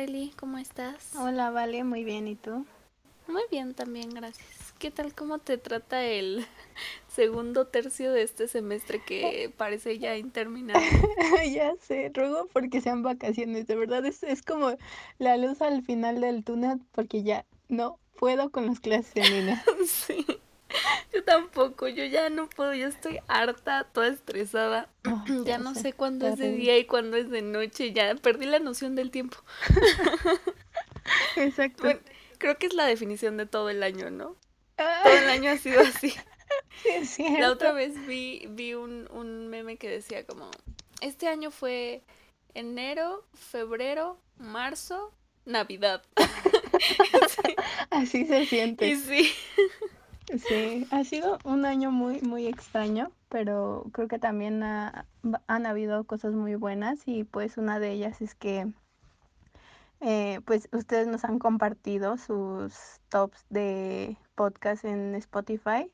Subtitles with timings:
[0.00, 1.14] Areli, ¿cómo estás?
[1.14, 2.64] Hola, Vale, muy bien, ¿y tú?
[3.26, 4.46] Muy bien también, gracias.
[4.78, 6.46] ¿Qué tal cómo te trata el
[7.14, 10.88] segundo tercio de este semestre que parece ya interminable?
[11.52, 14.72] ya sé, ruego porque sean vacaciones, de verdad es, es como
[15.18, 19.62] la luz al final del túnel porque ya no puedo con las clases en línea.
[19.86, 20.24] sí.
[21.12, 24.88] Yo tampoco, yo ya no puedo, yo estoy harta, toda estresada.
[25.06, 28.14] Oh, ya ya no sé, cuándo es de día y cuándo es de noche, ya
[28.14, 29.38] perdí la noción del tiempo.
[31.36, 31.82] Exacto.
[31.82, 32.00] Bueno,
[32.38, 34.36] creo que es la definición de todo el año, ¿no?
[34.78, 36.14] Ah, Todo el año ha sido así.
[37.04, 37.40] sí, es.
[37.40, 40.50] La otra vez vi, vi un, un meme que decía como,
[41.00, 42.02] este año fue
[42.54, 45.12] enero, febrero, marzo,
[45.44, 46.02] Navidad.
[47.28, 47.56] Sí,
[47.90, 48.46] Así se
[48.82, 48.96] y siente.
[48.96, 49.32] sí,
[50.38, 55.06] Sí, ha sido un año muy, muy extraño, pero creo que también ha-
[55.46, 58.72] han habido cosas muy buenas y pues una de ellas es que
[60.00, 65.90] eh, pues ustedes nos han compartido sus tops de podcast en Spotify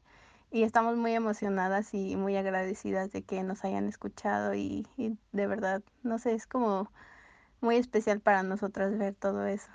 [0.51, 5.47] y estamos muy emocionadas y muy agradecidas de que nos hayan escuchado y, y de
[5.47, 6.93] verdad, no sé, es como
[7.61, 9.71] muy especial para nosotras ver todo eso.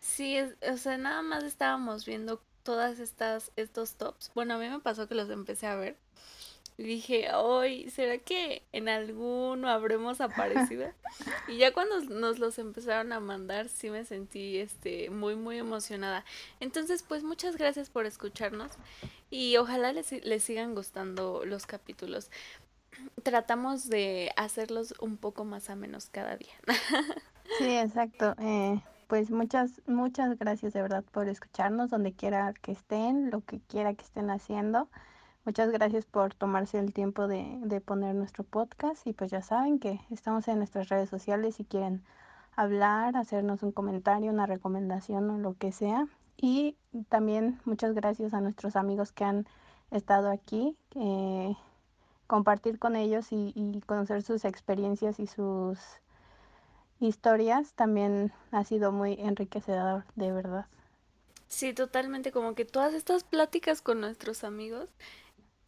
[0.00, 4.30] sí, es- o sea, nada más estábamos viendo todas estas, estos tops.
[4.34, 5.96] Bueno, a mí me pasó que los empecé a ver
[6.76, 10.92] y dije, hoy, ¿será que en alguno habremos aparecido?
[11.48, 16.26] Y ya cuando nos los empezaron a mandar, sí me sentí, este, muy, muy emocionada.
[16.60, 18.72] Entonces, pues muchas gracias por escucharnos
[19.30, 22.30] y ojalá les, les sigan gustando los capítulos.
[23.22, 26.52] Tratamos de hacerlos un poco más amenos cada día.
[27.56, 28.34] Sí, exacto.
[28.38, 28.78] Eh,
[29.08, 33.94] pues muchas, muchas gracias de verdad por escucharnos donde quiera que estén, lo que quiera
[33.94, 34.88] que estén haciendo.
[35.46, 39.78] Muchas gracias por tomarse el tiempo de, de poner nuestro podcast y pues ya saben
[39.78, 42.04] que estamos en nuestras redes sociales si quieren
[42.54, 46.06] hablar, hacernos un comentario, una recomendación o lo que sea.
[46.36, 46.76] Y
[47.08, 49.46] también muchas gracias a nuestros amigos que han
[49.90, 51.56] estado aquí, eh,
[52.26, 55.78] compartir con ellos y, y conocer sus experiencias y sus
[57.00, 60.66] historias también ha sido muy enriquecedor, de verdad.
[61.46, 64.90] Sí, totalmente, como que todas estas pláticas con nuestros amigos,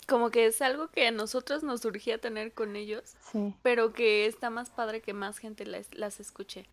[0.06, 4.26] como que es algo que a nosotros nos surgía tener con ellos, Sí, pero que
[4.26, 6.66] está más padre que más gente las, las escuche.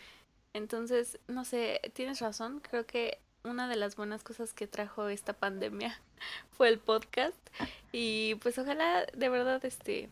[0.53, 5.33] Entonces, no sé, tienes razón, creo que una de las buenas cosas que trajo esta
[5.33, 5.99] pandemia
[6.51, 7.37] fue el podcast
[7.91, 10.09] y pues ojalá de verdad este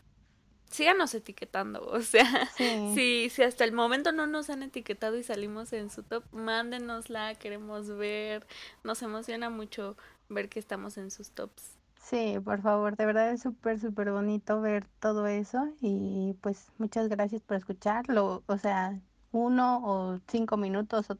[0.69, 2.25] síganos etiquetando, o sea,
[2.57, 6.25] sí, si si hasta el momento no nos han etiquetado y salimos en su top,
[6.31, 8.47] mándenosla, queremos ver,
[8.83, 9.97] nos emociona mucho
[10.29, 11.77] ver que estamos en sus tops.
[11.97, 17.09] sí, por favor, de verdad es súper, súper bonito ver todo eso y pues muchas
[17.09, 18.99] gracias por escucharlo, o sea,
[19.31, 21.17] uno o cinco minutos o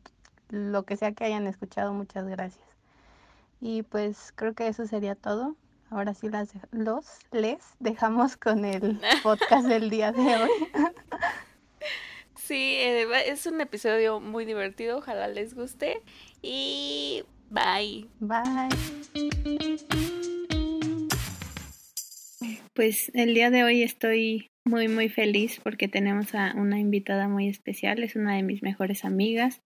[0.50, 2.66] lo que sea que hayan escuchado, muchas gracias.
[3.60, 5.56] Y pues creo que eso sería todo.
[5.90, 10.50] Ahora sí las, de- los, les dejamos con el podcast del día de hoy.
[12.36, 16.02] Sí, eh, es un episodio muy divertido, ojalá les guste
[16.42, 18.08] y bye.
[18.20, 18.70] Bye.
[22.74, 27.48] Pues el día de hoy estoy muy muy feliz porque tenemos a una invitada muy
[27.48, 29.62] especial, es una de mis mejores amigas.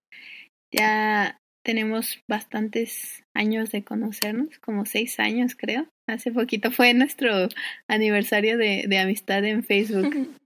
[0.72, 5.86] Ya tenemos bastantes años de conocernos, como seis años creo.
[6.08, 7.48] Hace poquito fue nuestro
[7.88, 10.30] aniversario de, de amistad en Facebook.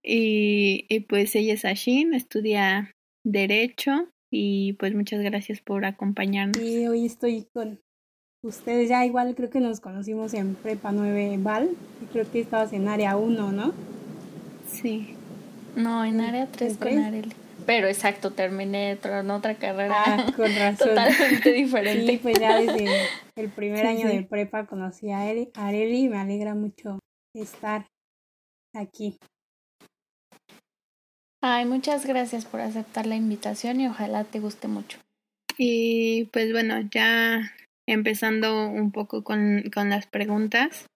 [0.00, 2.94] Y, y pues ella es Ashin, estudia
[3.24, 6.62] Derecho y pues muchas gracias por acompañarnos.
[6.62, 7.80] Y hoy estoy con
[8.42, 8.88] ustedes.
[8.88, 11.70] Ya igual creo que nos conocimos en Prepa 9 Val.
[12.00, 13.74] Y creo que estabas en área 1, ¿no?
[14.70, 15.14] Sí.
[15.76, 16.98] No, en área 3 ¿en con?
[16.98, 17.47] Arely.
[17.68, 20.88] Pero exacto, terminé en otra carrera Ah, con razón.
[20.88, 22.12] totalmente diferente.
[22.12, 22.88] Sí, pues ya desde
[23.36, 24.16] el primer Sí, año sí.
[24.16, 26.98] de prepa conocí a Areli y me alegra mucho
[27.36, 27.86] estar
[28.74, 29.18] aquí.
[31.42, 34.98] Ay, muchas gracias por aceptar la invitación y ojalá te guste mucho.
[35.58, 37.52] Y pues bueno, ya
[37.86, 40.86] empezando un poco con, con las preguntas,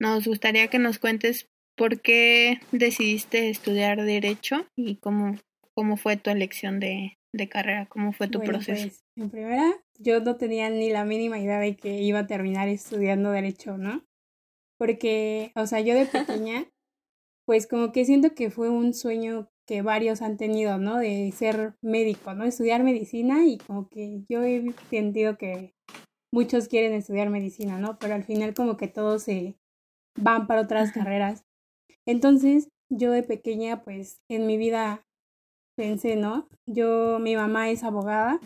[0.00, 1.46] nos gustaría que nos cuentes
[1.76, 5.36] por qué decidiste estudiar derecho y cómo,
[5.78, 7.86] cómo fue tu elección de, de carrera?
[7.86, 8.88] ¿Cómo fue tu proceso?
[8.88, 12.66] Pues, en primera, yo no tenía ni la mínima idea de que iba a terminar
[12.66, 14.04] estudiando derecho, ¿no?
[14.76, 16.06] Porque, o sea, yo de
[16.46, 16.66] pequeña,
[17.46, 20.96] pues como que siento que fue un sueño que varios han tenido, ¿no?
[20.96, 22.44] De ser médico, ¿no?
[22.44, 25.76] Estudiar medicina y como que yo he sentido que
[26.34, 28.00] muchos quieren estudiar medicina, ¿no?
[28.00, 29.54] Pero al final como que todos se
[30.16, 31.44] van para otras carreras.
[32.04, 35.04] Entonces, yo de pequeña, pues en mi vida
[35.78, 36.48] pensé, ¿no?
[36.66, 38.40] Yo, mi mamá es abogada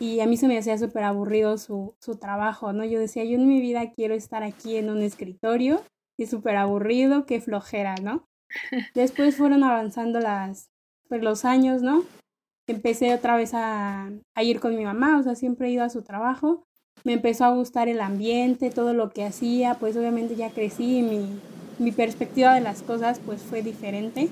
[0.00, 2.82] y a mí se me hacía súper aburrido su, su trabajo, ¿no?
[2.82, 5.82] Yo decía, yo en mi vida quiero estar aquí en un escritorio
[6.16, 8.26] y súper aburrido, qué flojera, ¿no?
[8.94, 10.70] Después fueron avanzando las,
[11.08, 12.04] pues, los años, ¿no?
[12.66, 15.90] Empecé otra vez a, a ir con mi mamá, o sea, siempre he ido a
[15.90, 16.64] su trabajo.
[17.04, 21.02] Me empezó a gustar el ambiente, todo lo que hacía, pues obviamente ya crecí y
[21.02, 21.38] mi,
[21.78, 24.30] mi perspectiva de las cosas pues fue diferente.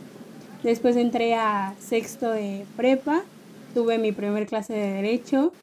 [0.63, 3.25] Después entré a sexto de prepa,
[3.73, 5.55] tuve mi primer clase de derecho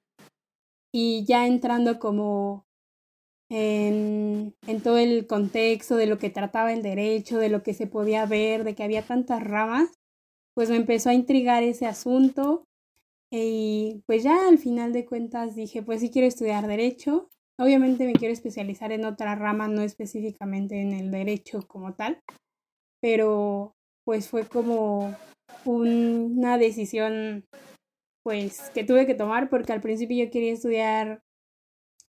[0.92, 2.66] y ya entrando como
[3.50, 8.26] en, todo el contexto de lo que trataba el derecho, de lo que se podía
[8.26, 9.92] ver, de que había tantas ramas,
[10.56, 12.66] pues me empezó a intrigar ese asunto
[13.32, 17.30] y pues ya al final de cuentas dije, pues sí quiero estudiar derecho,
[17.60, 22.20] obviamente me quiero especializar en otra rama, no específicamente en el derecho como tal,
[23.00, 23.77] pero
[24.08, 25.14] pues fue como
[25.66, 27.44] una decisión
[28.24, 31.24] pues que tuve que tomar porque al principio yo quería estudiar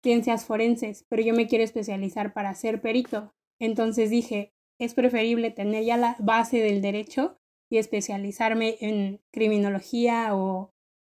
[0.03, 3.33] ciencias forenses, pero yo me quiero especializar para ser perito.
[3.59, 10.69] Entonces dije, es preferible tener ya la base del derecho y especializarme en criminología o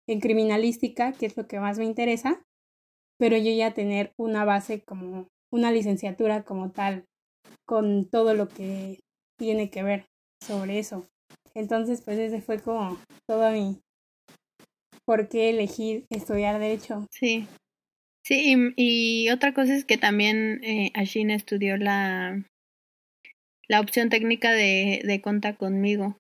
[0.07, 2.45] en criminalística, que es lo que más me interesa,
[3.17, 7.05] pero yo ya tener una base como una licenciatura como tal,
[7.65, 8.99] con todo lo que
[9.39, 10.05] tiene que ver
[10.45, 11.07] sobre eso.
[11.55, 12.97] Entonces, pues ese fue como
[13.27, 13.79] todo mi
[15.05, 17.05] por qué elegir estudiar derecho.
[17.11, 17.47] Sí.
[18.25, 22.43] Sí, y, y otra cosa es que también eh, Ashin estudió la,
[23.69, 26.17] la opción técnica de, de Conta conmigo.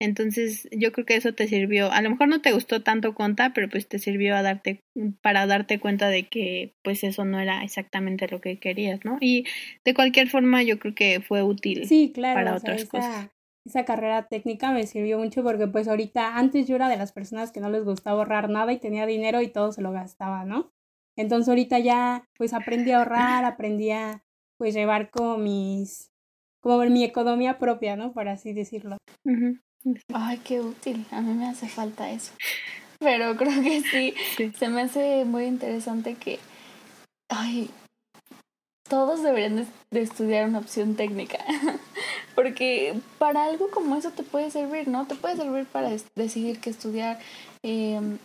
[0.00, 1.90] Entonces, yo creo que eso te sirvió.
[1.90, 4.78] A lo mejor no te gustó tanto Conta, pero pues te sirvió a darte
[5.20, 9.18] para darte cuenta de que pues eso no era exactamente lo que querías, ¿no?
[9.20, 9.44] Y
[9.84, 13.28] de cualquier forma yo creo que fue útil sí, claro, para otras cosas
[13.68, 17.52] esa carrera técnica me sirvió mucho porque pues ahorita antes yo era de las personas
[17.52, 20.72] que no les gustaba ahorrar nada y tenía dinero y todo se lo gastaba, ¿no?
[21.16, 24.24] Entonces ahorita ya pues aprendí a ahorrar, aprendí a
[24.56, 26.10] pues llevar como mis,
[26.60, 28.12] como mi economía propia, ¿no?
[28.12, 28.96] Por así decirlo.
[30.12, 32.32] Ay, qué útil, a mí me hace falta eso.
[33.00, 34.52] Pero creo que sí, sí.
[34.58, 36.40] se me hace muy interesante que,
[37.28, 37.70] ay,
[38.88, 41.38] todos deberían de, estudiar una opción técnica.
[42.34, 45.06] Porque para algo como eso te puede servir, ¿no?
[45.06, 47.18] Te puede servir para decidir qué estudiar
[47.62, 48.18] em,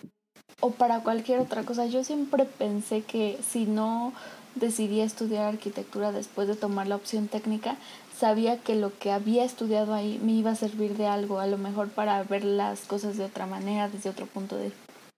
[0.59, 1.85] o para cualquier otra cosa.
[1.87, 4.13] Yo siempre pensé que si no
[4.55, 7.75] decidía estudiar arquitectura después de tomar la opción técnica,
[8.17, 11.57] sabía que lo que había estudiado ahí me iba a servir de algo, a lo
[11.57, 14.71] mejor para ver las cosas de otra manera, desde otro punto de,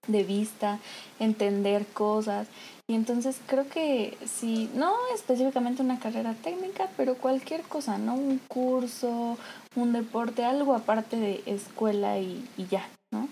[0.07, 0.79] de vista,
[1.19, 2.47] entender cosas.
[2.87, 8.13] Y entonces creo que si, no específicamente una carrera técnica, pero cualquier cosa, ¿no?
[8.13, 9.37] Un curso,
[9.75, 13.27] un deporte, algo aparte de escuela y, y ya, ¿no?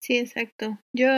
[0.00, 0.78] Sí, exacto.
[0.92, 1.08] Yo,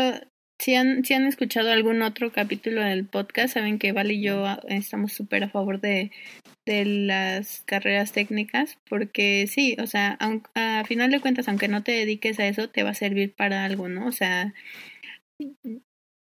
[0.63, 4.47] si han, si han escuchado algún otro capítulo del podcast, saben que Val y yo
[4.69, 6.13] estamos súper a favor de,
[6.65, 11.83] de las carreras técnicas, porque sí, o sea, aunque, a final de cuentas, aunque no
[11.83, 14.07] te dediques a eso, te va a servir para algo, ¿no?
[14.07, 14.55] O sea,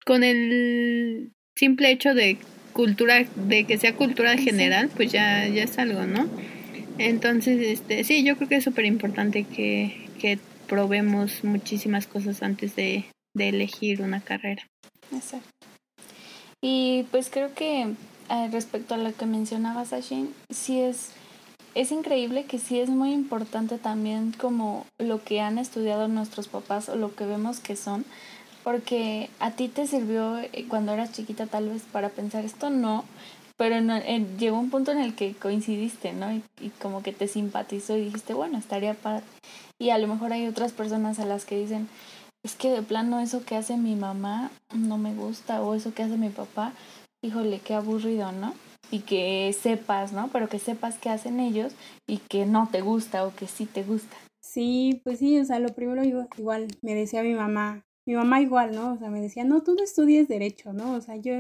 [0.05, 2.37] con el simple hecho de
[2.75, 6.29] cultura, de que sea cultura general, pues ya, ya es algo, ¿no?
[6.99, 12.77] Entonces, este, sí, yo creo que es súper importante que, que probemos muchísimas cosas antes
[12.77, 14.69] de, de elegir una carrera.
[15.13, 15.49] Exacto.
[16.61, 17.95] Y pues creo que
[18.31, 21.13] eh, respecto a lo que mencionabas, Ashin, sí es,
[21.75, 26.89] es increíble que sí es muy importante también como lo que han estudiado nuestros papás
[26.89, 28.05] o lo que vemos que son,
[28.65, 33.05] porque a ti te sirvió eh, cuando eras chiquita tal vez para pensar esto no,
[33.57, 33.77] pero
[34.39, 36.33] llegó un punto en el que coincidiste, ¿no?
[36.33, 39.25] Y, y, como que te simpatizó y dijiste, bueno, estaría padre.
[39.81, 41.89] Y a lo mejor hay otras personas a las que dicen,
[42.45, 46.03] es que de plano eso que hace mi mamá no me gusta o eso que
[46.03, 46.73] hace mi papá,
[47.23, 48.55] híjole, qué aburrido, ¿no?
[48.91, 50.29] Y que sepas, ¿no?
[50.33, 51.75] Pero que sepas qué hacen ellos
[52.07, 54.17] y que no te gusta o que sí te gusta.
[54.41, 58.75] Sí, pues sí, o sea, lo primero igual me decía mi mamá, mi mamá igual,
[58.75, 58.95] ¿no?
[58.95, 60.95] O sea, me decía, no, tú no estudies derecho, ¿no?
[60.95, 61.35] O sea, yo,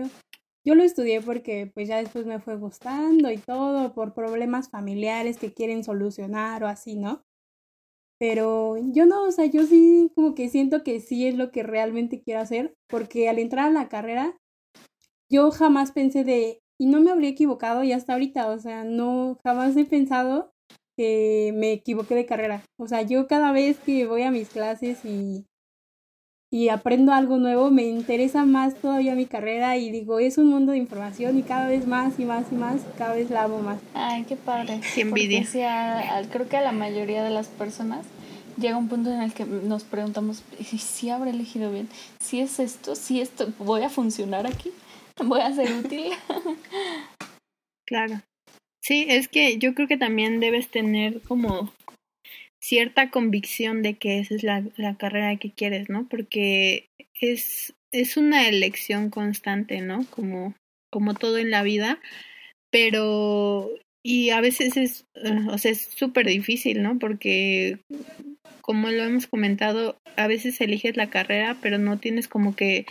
[0.65, 5.39] yo lo estudié porque pues ya después me fue gustando y todo, por problemas familiares
[5.39, 7.23] que quieren solucionar o así, ¿no?
[8.19, 11.63] Pero yo no, o sea, yo sí como que siento que sí es lo que
[11.63, 14.37] realmente quiero hacer, porque al entrar a la carrera,
[15.31, 19.39] yo jamás pensé de, y no me habría equivocado y hasta ahorita, o sea, no,
[19.45, 20.51] jamás he pensado
[20.97, 22.65] que me equivoqué de carrera.
[22.77, 25.47] O sea, yo cada vez que voy a mis clases y,
[26.51, 30.73] y aprendo algo nuevo, me interesa más todavía mi carrera y digo, es un mundo
[30.73, 33.79] de información y cada vez más y más y más, cada vez la amo más.
[33.95, 34.81] Ay, qué padre.
[34.95, 35.45] Qué envidia.
[35.45, 38.07] Sí, a- a- creo que a la mayoría de las personas
[38.57, 40.43] llega un punto en el que nos preguntamos
[40.79, 41.89] si habré elegido bien,
[42.19, 44.71] si es esto, si esto, voy a funcionar aquí,
[45.23, 46.13] voy a ser útil.
[47.87, 48.21] Claro.
[48.83, 51.73] Sí, es que yo creo que también debes tener como
[52.61, 56.09] cierta convicción de que esa es la, carrera que quieres, ¿no?
[56.09, 56.89] Porque
[57.21, 60.05] es, es una elección constante, ¿no?
[60.11, 60.55] Como,
[60.91, 62.01] como todo en la vida,
[62.71, 63.71] pero
[64.03, 65.07] y a veces es,
[65.51, 66.99] o sea, es súper difícil, ¿no?
[66.99, 67.79] Porque
[68.61, 72.87] como lo hemos comentado, a veces eliges la carrera, pero no tienes como que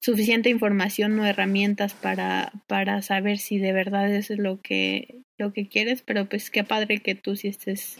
[0.00, 5.52] suficiente información o herramientas para, para saber si de verdad eso es lo que, lo
[5.52, 7.98] que quieres, pero pues qué padre que tú sí estés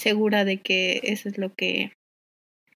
[0.00, 1.92] segura de que eso es lo que,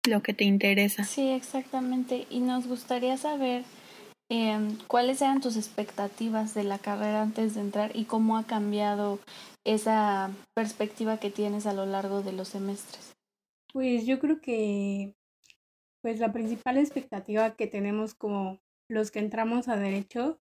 [0.06, 1.04] lo que te interesa.
[1.04, 2.26] Sí, exactamente.
[2.28, 3.64] Y nos gustaría saber
[4.30, 9.20] em, cuáles eran tus expectativas de la carrera antes de entrar y cómo ha cambiado
[9.64, 13.12] esa perspectiva que tienes a lo largo de los semestres.
[13.72, 15.14] Pues yo creo que
[16.02, 18.58] pues la principal expectativa que tenemos como
[18.90, 20.40] los que entramos a derecho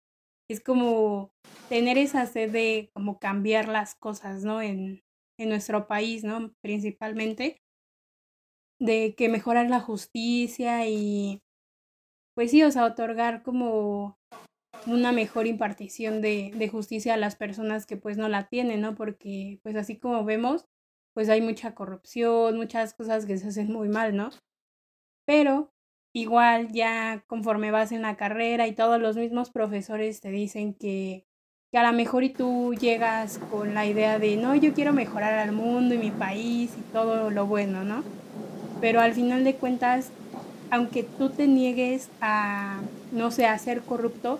[0.50, 1.31] es como
[1.67, 4.62] tener esa sed de como cambiar las cosas, ¿no?
[4.62, 5.03] En,
[5.39, 6.53] en nuestro país, ¿no?
[6.62, 7.62] Principalmente
[8.79, 11.41] de que mejorar la justicia y
[12.36, 14.17] pues sí, o sea, otorgar como
[14.88, 18.96] una mejor impartición de, de justicia a las personas que pues no la tienen, ¿no?
[18.96, 20.65] Porque pues así como vemos,
[21.13, 24.29] pues hay mucha corrupción, muchas cosas que se hacen muy mal, ¿no?
[25.25, 25.72] Pero
[26.13, 31.25] igual ya conforme vas en la carrera y todos los mismos profesores te dicen que,
[31.71, 35.33] que a lo mejor y tú llegas con la idea de, no, yo quiero mejorar
[35.35, 38.03] al mundo y mi país y todo lo bueno, ¿no?
[38.81, 40.11] Pero al final de cuentas,
[40.71, 42.79] aunque tú te niegues a,
[43.11, 44.39] no sé, a ser corrupto,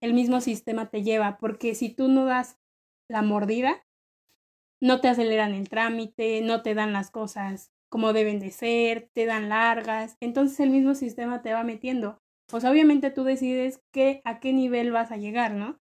[0.00, 2.56] el mismo sistema te lleva, porque si tú no das
[3.08, 3.84] la mordida,
[4.80, 9.26] no te aceleran el trámite, no te dan las cosas como deben de ser, te
[9.26, 12.22] dan largas, entonces el mismo sistema te va metiendo.
[12.46, 15.78] Pues obviamente tú decides qué, a qué nivel vas a llegar, ¿no?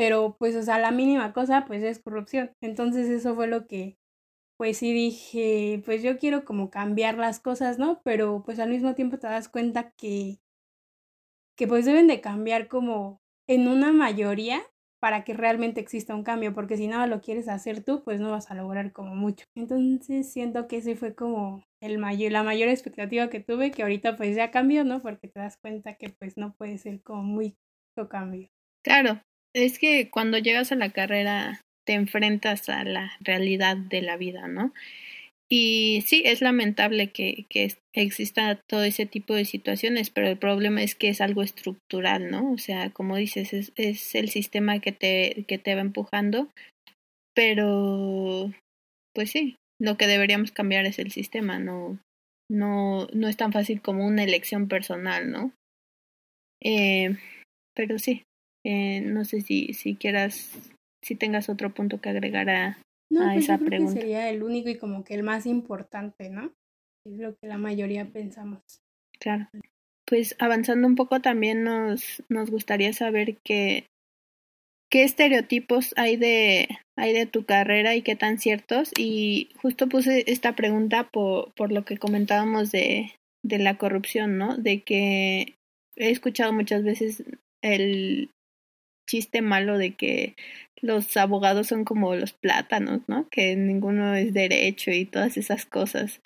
[0.00, 2.52] Pero pues, o sea, la mínima cosa pues es corrupción.
[2.62, 3.98] Entonces eso fue lo que,
[4.56, 8.00] pues sí dije, pues yo quiero como cambiar las cosas, ¿no?
[8.04, 10.40] Pero pues al mismo tiempo te das cuenta que,
[11.56, 14.62] que pues deben de cambiar como en una mayoría
[15.00, 18.30] para que realmente exista un cambio, porque si nada lo quieres hacer tú, pues no
[18.30, 19.46] vas a lograr como mucho.
[19.54, 24.16] Entonces siento que ese fue como el mayor, la mayor expectativa que tuve, que ahorita
[24.16, 25.00] pues ya cambió, ¿no?
[25.00, 27.56] Porque te das cuenta que pues no puede ser como muy
[28.08, 28.48] cambio.
[28.82, 29.20] Claro,
[29.54, 34.48] es que cuando llegas a la carrera te enfrentas a la realidad de la vida,
[34.48, 34.72] ¿no?
[35.52, 40.80] Y sí, es lamentable que, que exista todo ese tipo de situaciones, pero el problema
[40.82, 42.52] es que es algo estructural, ¿no?
[42.52, 46.48] O sea, como dices, es, es el sistema que te, que te va empujando,
[47.34, 48.52] pero
[49.12, 51.98] pues sí, lo que deberíamos cambiar es el sistema, no,
[52.48, 55.52] no, no es tan fácil como una elección personal, ¿no?
[56.62, 57.16] Eh,
[57.74, 58.22] pero sí,
[58.64, 60.58] eh, no sé si, si quieras,
[61.02, 62.78] si tengas otro punto que agregar a,
[63.10, 63.94] no, a pues esa yo creo pregunta.
[63.94, 66.52] Que sería el único y como que el más importante, ¿no?
[67.06, 68.60] Es lo que la mayoría pensamos.
[69.18, 69.48] Claro.
[70.06, 73.86] Pues avanzando un poco también nos, nos gustaría saber que,
[74.90, 78.92] qué estereotipos hay de, hay de tu carrera y qué tan ciertos.
[78.98, 83.12] Y justo puse esta pregunta por, por lo que comentábamos de,
[83.44, 84.56] de la corrupción, ¿no?
[84.56, 85.54] De que
[85.96, 87.24] he escuchado muchas veces
[87.62, 88.30] el
[89.10, 90.36] chiste malo de que
[90.80, 93.28] los abogados son como los plátanos, ¿no?
[93.28, 96.20] Que ninguno es derecho y todas esas cosas.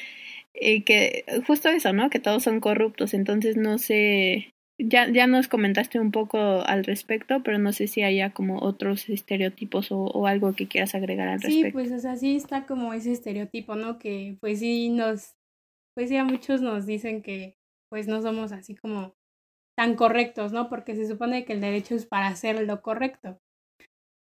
[0.55, 2.11] Y que justo eso, ¿no?
[2.11, 3.15] Que todos son corruptos.
[3.15, 8.03] Entonces no sé, ya, ya nos comentaste un poco al respecto, pero no sé si
[8.03, 11.73] haya como otros estereotipos o, o algo que quieras agregar al sí, respecto.
[11.73, 13.99] pues o sea, sí está como ese estereotipo, ¿no?
[13.99, 15.35] Que pues sí nos,
[15.95, 17.57] pues ya muchos nos dicen que
[17.89, 19.15] pues no somos así como
[19.77, 20.69] tan correctos, ¿no?
[20.69, 23.39] Porque se supone que el derecho es para hacer lo correcto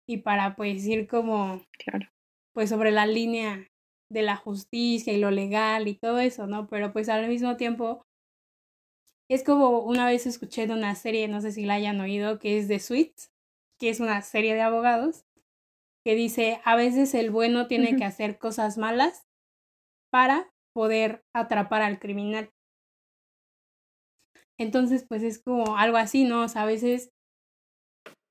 [0.07, 2.09] y para pues ir como claro.
[2.55, 3.69] pues sobre la línea
[4.11, 6.67] de la justicia y lo legal y todo eso, ¿no?
[6.69, 8.03] Pero pues al mismo tiempo
[9.31, 12.59] es como una vez escuché de una serie, no sé si la hayan oído, que
[12.59, 13.31] es The Suits,
[13.79, 15.25] que es una serie de abogados,
[16.05, 17.99] que dice, a veces el bueno tiene uh -huh.
[17.99, 19.27] que hacer cosas malas
[20.11, 22.51] para poder atrapar al criminal.
[24.59, 26.43] Entonces, pues es como algo así, ¿no?
[26.43, 27.11] O sea, a veces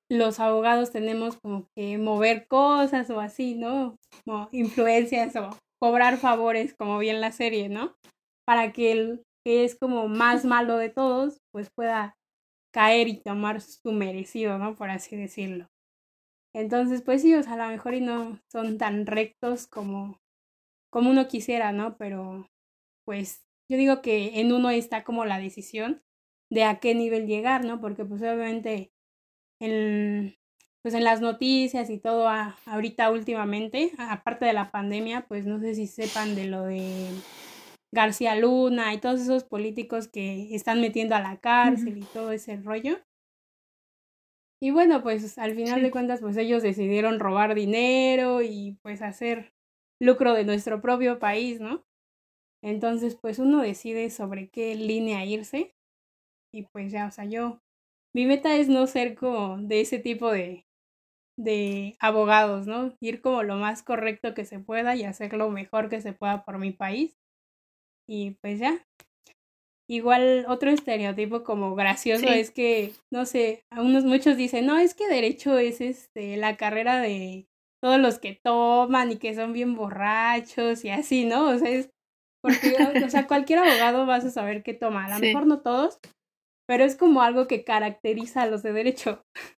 [0.09, 3.97] los abogados tenemos como que mover cosas o así, ¿no?
[4.25, 7.95] Como influencias o cobrar favores, como bien la serie, ¿no?
[8.45, 12.15] Para que el que es como más malo de todos, pues pueda
[12.73, 14.75] caer y tomar su merecido, ¿no?
[14.75, 15.67] Por así decirlo.
[16.53, 20.17] Entonces, pues sí, o sea, a lo mejor y no son tan rectos como,
[20.91, 21.97] como uno quisiera, ¿no?
[21.97, 22.47] Pero,
[23.05, 26.01] pues, yo digo que en uno está como la decisión
[26.49, 27.81] de a qué nivel llegar, ¿no?
[27.81, 28.91] Porque pues obviamente
[29.59, 30.35] en,
[30.81, 32.29] pues en las noticias y todo
[32.65, 37.09] ahorita últimamente, aparte de la pandemia, pues no sé si sepan de lo de
[37.93, 42.57] García Luna y todos esos políticos que están metiendo a la cárcel y todo ese
[42.57, 42.99] rollo.
[44.59, 49.53] Y bueno, pues al final de cuentas, pues ellos decidieron robar dinero y pues hacer
[49.99, 51.85] lucro de nuestro propio país, ¿no?
[52.63, 55.76] Entonces, pues uno decide sobre qué línea irse
[56.53, 57.59] y pues ya, o sea, yo,
[58.15, 60.65] mi meta es no ser como de ese tipo de,
[61.37, 62.93] de abogados, ¿no?
[62.99, 66.43] Ir como lo más correcto que se pueda y hacer lo mejor que se pueda
[66.43, 67.17] por mi país.
[68.09, 68.85] Y pues ya.
[69.89, 74.93] Igual otro estereotipo como gracioso es que, no sé, a unos muchos dicen, no, es
[74.93, 77.47] que derecho es este la carrera de
[77.81, 81.49] todos los que toman y que son bien borrachos y así, ¿no?
[81.49, 81.89] O sea, es
[82.41, 82.75] porque,
[83.05, 85.05] o sea, cualquier abogado vas a saber qué toma.
[85.05, 85.99] A lo mejor no todos,
[86.67, 89.23] pero es como algo que caracteriza a los de derecho,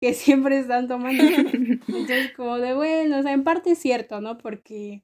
[0.00, 1.22] que siempre están tomando.
[1.88, 4.38] Entonces, como de, bueno, o sea, en parte es cierto, ¿no?
[4.38, 5.02] Porque,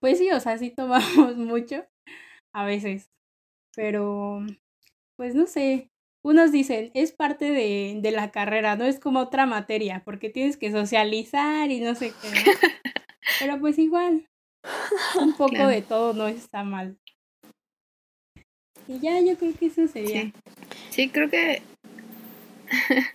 [0.00, 1.86] pues sí, o sea, sí tomamos mucho
[2.54, 3.10] a veces,
[3.76, 4.40] pero,
[5.16, 5.90] pues no sé,
[6.24, 10.56] unos dicen, es parte de, de la carrera, no es como otra materia, porque tienes
[10.56, 12.28] que socializar y no sé qué.
[13.38, 14.26] Pero pues igual,
[15.20, 16.98] un poco de todo no está mal.
[18.88, 20.32] Y ya, yo creo que eso sería.
[20.90, 21.60] Sí, creo que.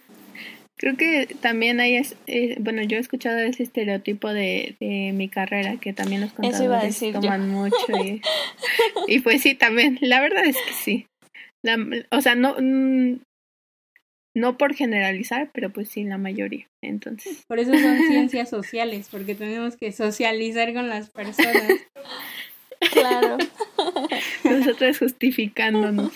[0.77, 1.99] creo que también hay.
[2.27, 6.99] Eh, bueno, yo he escuchado ese estereotipo de, de mi carrera, que también los contadores
[7.11, 7.75] toman mucho.
[8.03, 8.21] Y,
[9.07, 9.97] y, pues sí, también.
[10.01, 11.07] La verdad es que sí.
[11.63, 11.77] La,
[12.11, 12.55] o sea, no.
[12.59, 13.19] Mm,
[14.35, 16.67] no por generalizar, pero pues sí, la mayoría.
[16.81, 17.43] Entonces.
[17.47, 21.67] Por eso son ciencias sociales, porque tenemos que socializar con las personas.
[22.91, 23.37] Claro.
[24.43, 26.11] Nosotros justificándonos.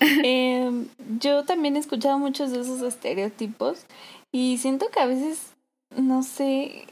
[0.00, 0.88] Em,
[1.20, 3.86] yo también he escuchado muchos de esos estereotipos
[4.32, 5.52] y siento que a veces,
[5.96, 6.86] no sé,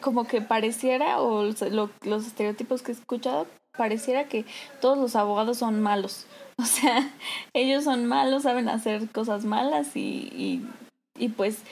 [0.00, 3.46] como que pareciera, o los estereotipos que he escuchado,
[3.76, 4.44] pareciera que
[4.80, 6.26] todos los abogados son malos.
[6.58, 7.10] O sea,
[7.54, 10.68] ellos son malos, saben hacer cosas malas y, y,
[11.18, 11.62] y pues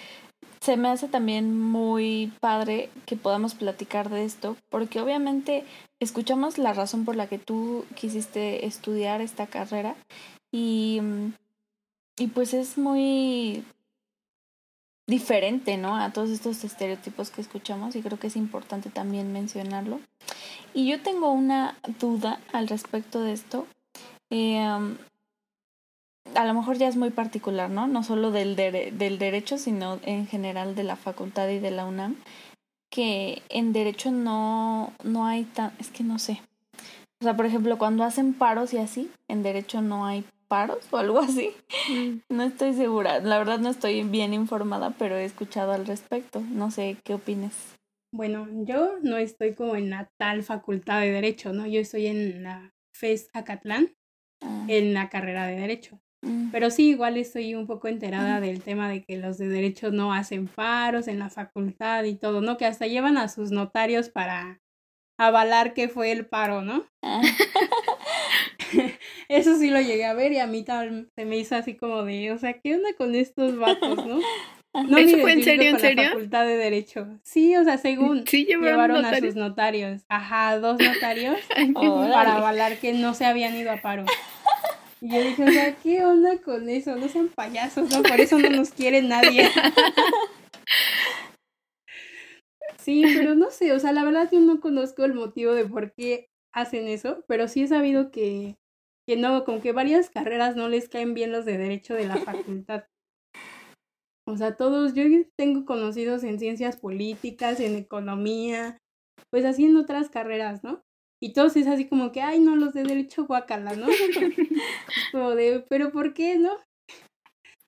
[0.61, 5.64] se me hace también muy padre que podamos platicar de esto, porque obviamente
[6.01, 9.96] escuchamos la razón por la que tú quisiste estudiar esta carrera
[10.53, 11.01] y,
[12.18, 13.64] y pues es muy
[15.07, 15.96] diferente, ¿no?
[15.96, 20.01] A todos estos estereotipos que escuchamos y creo que es importante también mencionarlo.
[20.75, 23.66] Y yo tengo una duda al respecto de esto.
[24.29, 24.96] Eh,
[26.35, 27.87] a lo mejor ya es muy particular, ¿no?
[27.87, 32.16] No solo del, del derecho, sino en general de la facultad y de la UNAM,
[32.90, 36.40] que en derecho no, no hay tan, es que no sé.
[37.21, 40.97] O sea, por ejemplo, cuando hacen paros y así, en derecho no hay paros o
[40.97, 41.53] algo así.
[41.88, 42.35] Mm.
[42.35, 46.40] No estoy segura, la verdad no estoy bien informada, pero he escuchado al respecto.
[46.40, 47.55] No sé qué opines.
[48.12, 51.66] Bueno, yo no estoy como en la tal facultad de derecho, ¿no?
[51.66, 53.95] Yo estoy en la FES Acatlán,
[54.43, 54.64] ah.
[54.66, 56.01] en la carrera de derecho.
[56.23, 56.51] Mm.
[56.51, 60.13] Pero sí, igual estoy un poco enterada del tema de que los de derecho no
[60.13, 62.57] hacen paros en la facultad y todo, ¿no?
[62.57, 64.61] Que hasta llevan a sus notarios para
[65.19, 66.87] avalar que fue el paro, ¿no?
[67.03, 67.23] Ah.
[69.29, 72.05] Eso sí lo llegué a ver y a mí tal, se me hizo así como
[72.05, 74.21] de, o sea, ¿qué onda con estos vatos, no?
[74.73, 76.05] No ¿Eso fue en serio, en serio?
[76.05, 77.19] La facultad de Derecho.
[77.25, 80.03] Sí, o sea, según llevaron, a sus notarios.
[80.09, 81.37] Ajá, dos notarios
[82.13, 84.05] para avalar que no se habían ido a paro.
[85.01, 86.95] Y yo dije, o sea, ¿qué onda con eso?
[86.97, 88.03] No sean payasos, ¿no?
[88.03, 89.49] Por eso no nos quiere nadie.
[92.79, 95.93] Sí, pero no sé, o sea, la verdad yo no conozco el motivo de por
[95.93, 98.57] qué hacen eso, pero sí he sabido que,
[99.07, 102.17] que no, como que varias carreras no les caen bien los de derecho de la
[102.17, 102.85] facultad.
[104.27, 105.05] O sea, todos, yo
[105.37, 108.79] tengo conocidos en ciencias políticas, en economía,
[109.31, 110.83] pues así en otras carreras, ¿no?
[111.23, 113.87] Y todos es así como que, ay, no, los de derecho guacala, ¿no?
[115.13, 116.57] como de, pero ¿por qué, no?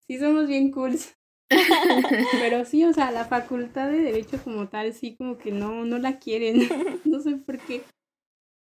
[0.06, 0.98] Sí somos bien cool.
[2.40, 5.98] Pero sí, o sea, la facultad de derecho como tal, sí, como que no, no
[5.98, 6.56] la quieren.
[7.04, 7.82] no sé por qué.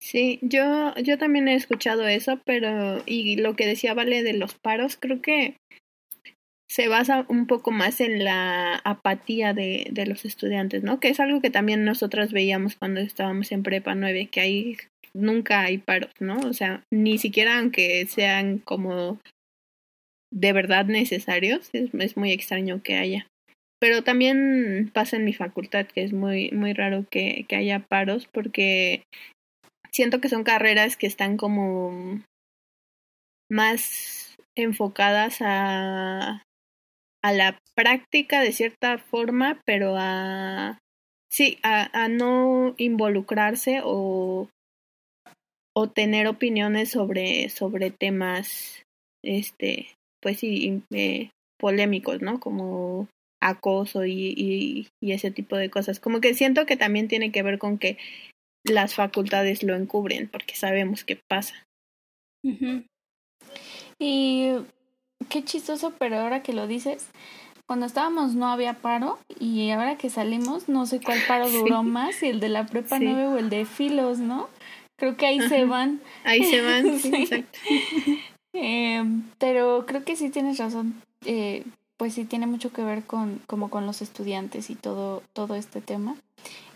[0.00, 4.54] Sí, yo, yo también he escuchado eso, pero, y lo que decía Vale de los
[4.54, 5.56] paros, creo que
[6.74, 10.98] se basa un poco más en la apatía de, de los estudiantes, ¿no?
[10.98, 14.76] Que es algo que también nosotras veíamos cuando estábamos en prepa 9, que ahí
[15.14, 16.36] nunca hay paros, ¿no?
[16.40, 19.20] O sea, ni siquiera aunque sean como
[20.32, 23.28] de verdad necesarios, es, es muy extraño que haya.
[23.80, 28.26] Pero también pasa en mi facultad, que es muy, muy raro que, que haya paros,
[28.26, 29.04] porque
[29.92, 32.20] siento que son carreras que están como
[33.48, 36.43] más enfocadas a,
[37.24, 40.78] a la práctica de cierta forma, pero a
[41.32, 44.50] sí, a, a no involucrarse o,
[45.74, 48.82] o tener opiniones sobre, sobre temas
[49.24, 49.88] este
[50.20, 52.40] pues sí eh, polémicos, ¿no?
[52.40, 53.08] Como
[53.42, 56.00] acoso y, y, y ese tipo de cosas.
[56.00, 57.96] Como que siento que también tiene que ver con que
[58.64, 61.54] las facultades lo encubren, porque sabemos qué pasa.
[63.98, 64.52] Y
[65.28, 67.06] qué chistoso, pero ahora que lo dices,
[67.66, 72.14] cuando estábamos no había paro y ahora que salimos no sé cuál paro duró más,
[72.16, 73.04] si el de la prepa Sí.
[73.04, 74.48] 9 o el de filos, ¿no?
[74.96, 76.00] Creo que ahí se van.
[76.24, 77.14] Ahí se van, sí, Sí.
[77.22, 77.58] exacto.
[78.56, 79.02] Eh,
[79.38, 81.02] pero creo que sí tienes razón.
[81.26, 81.64] Eh,
[81.96, 85.80] pues sí tiene mucho que ver con como con los estudiantes y todo todo este
[85.80, 86.14] tema.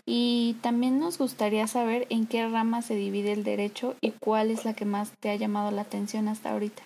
[0.04, 4.64] Y también nos gustaría saber en qué rama se divide el derecho y cuál es
[4.64, 6.82] la que más te ha llamado la atención hasta ahorita.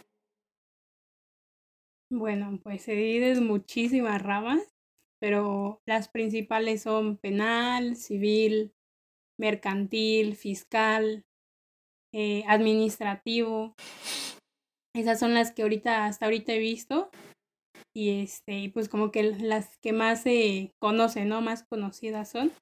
[2.14, 4.61] Bueno, pues se divide muchísimas ramas,
[5.18, 8.75] pero las principales son penal, civil,
[9.40, 11.25] mercantil, fiscal,
[12.12, 13.75] eh, administrativo.
[14.94, 17.09] Esas son las que ahorita, hasta ahorita he visto.
[17.96, 21.40] Y este, pues como que las que más se conocen, ¿no?
[21.40, 22.53] Más conocidas son.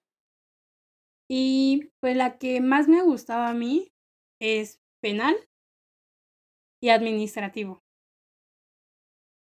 [1.28, 3.90] Y pues la que más me ha gustado a mí
[4.40, 5.34] es penal
[6.80, 7.82] y administrativo.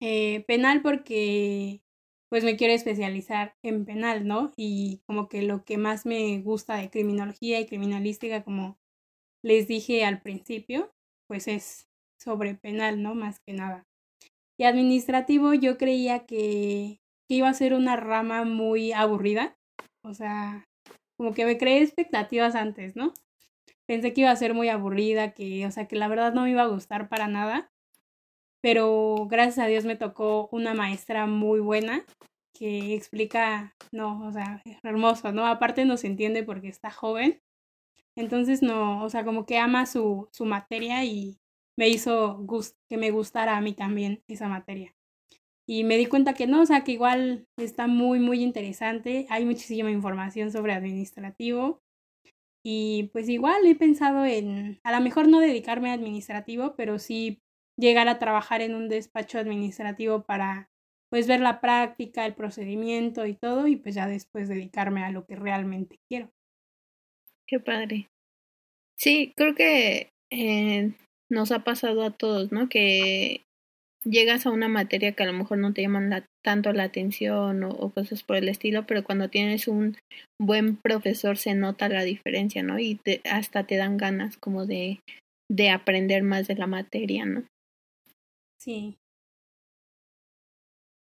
[0.02, 1.82] Eh, penal porque
[2.30, 4.52] pues me quiero especializar en penal, ¿no?
[4.56, 8.78] Y como que lo que más me gusta de criminología y criminalística, como
[9.44, 10.92] les dije al principio,
[11.28, 11.88] pues es
[12.20, 13.16] sobre penal, ¿no?
[13.16, 13.88] Más que nada.
[14.58, 19.58] Y administrativo yo creía que, que iba a ser una rama muy aburrida,
[20.04, 20.66] o sea,
[21.18, 23.14] como que me creé expectativas antes, ¿no?
[23.88, 26.52] Pensé que iba a ser muy aburrida, que, o sea, que la verdad no me
[26.52, 27.72] iba a gustar para nada
[28.62, 32.06] pero gracias a Dios me tocó una maestra muy buena
[32.54, 35.46] que explica, no, o sea, hermoso, ¿no?
[35.46, 37.42] Aparte nos entiende porque está joven,
[38.16, 41.40] entonces no, o sea, como que ama su, su materia y
[41.78, 44.94] me hizo gust que me gustara a mí también esa materia.
[45.66, 49.46] Y me di cuenta que no, o sea, que igual está muy, muy interesante, hay
[49.46, 51.82] muchísima información sobre administrativo.
[52.66, 57.42] Y pues igual he pensado en, a lo mejor no dedicarme a administrativo, pero sí
[57.80, 60.68] llegar a trabajar en un despacho administrativo para
[61.10, 65.26] pues ver la práctica, el procedimiento y todo y pues ya después dedicarme a lo
[65.26, 66.30] que realmente quiero.
[67.48, 68.08] Qué padre.
[68.96, 70.92] Sí, creo que eh,
[71.32, 72.70] nos ha pasado a todos, ¿no?
[72.70, 73.42] Que
[74.06, 77.64] llegas a una materia que a lo mejor no te llaman la, tanto la atención
[77.64, 79.98] o, o, cosas por el estilo, pero cuando tienes un
[80.40, 82.78] buen profesor se nota la diferencia, ¿no?
[82.78, 85.00] Y te, hasta te dan ganas como de,
[85.50, 87.44] de aprender más de la materia, ¿no?
[88.60, 88.98] Sí.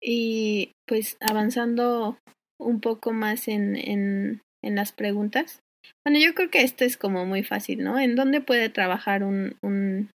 [0.01, 2.17] Y pues avanzando
[2.59, 5.59] un poco más en, en, en las preguntas.
[6.05, 7.99] Bueno, yo creo que esto es como muy fácil, ¿no?
[7.99, 10.09] ¿En dónde puede trabajar un, un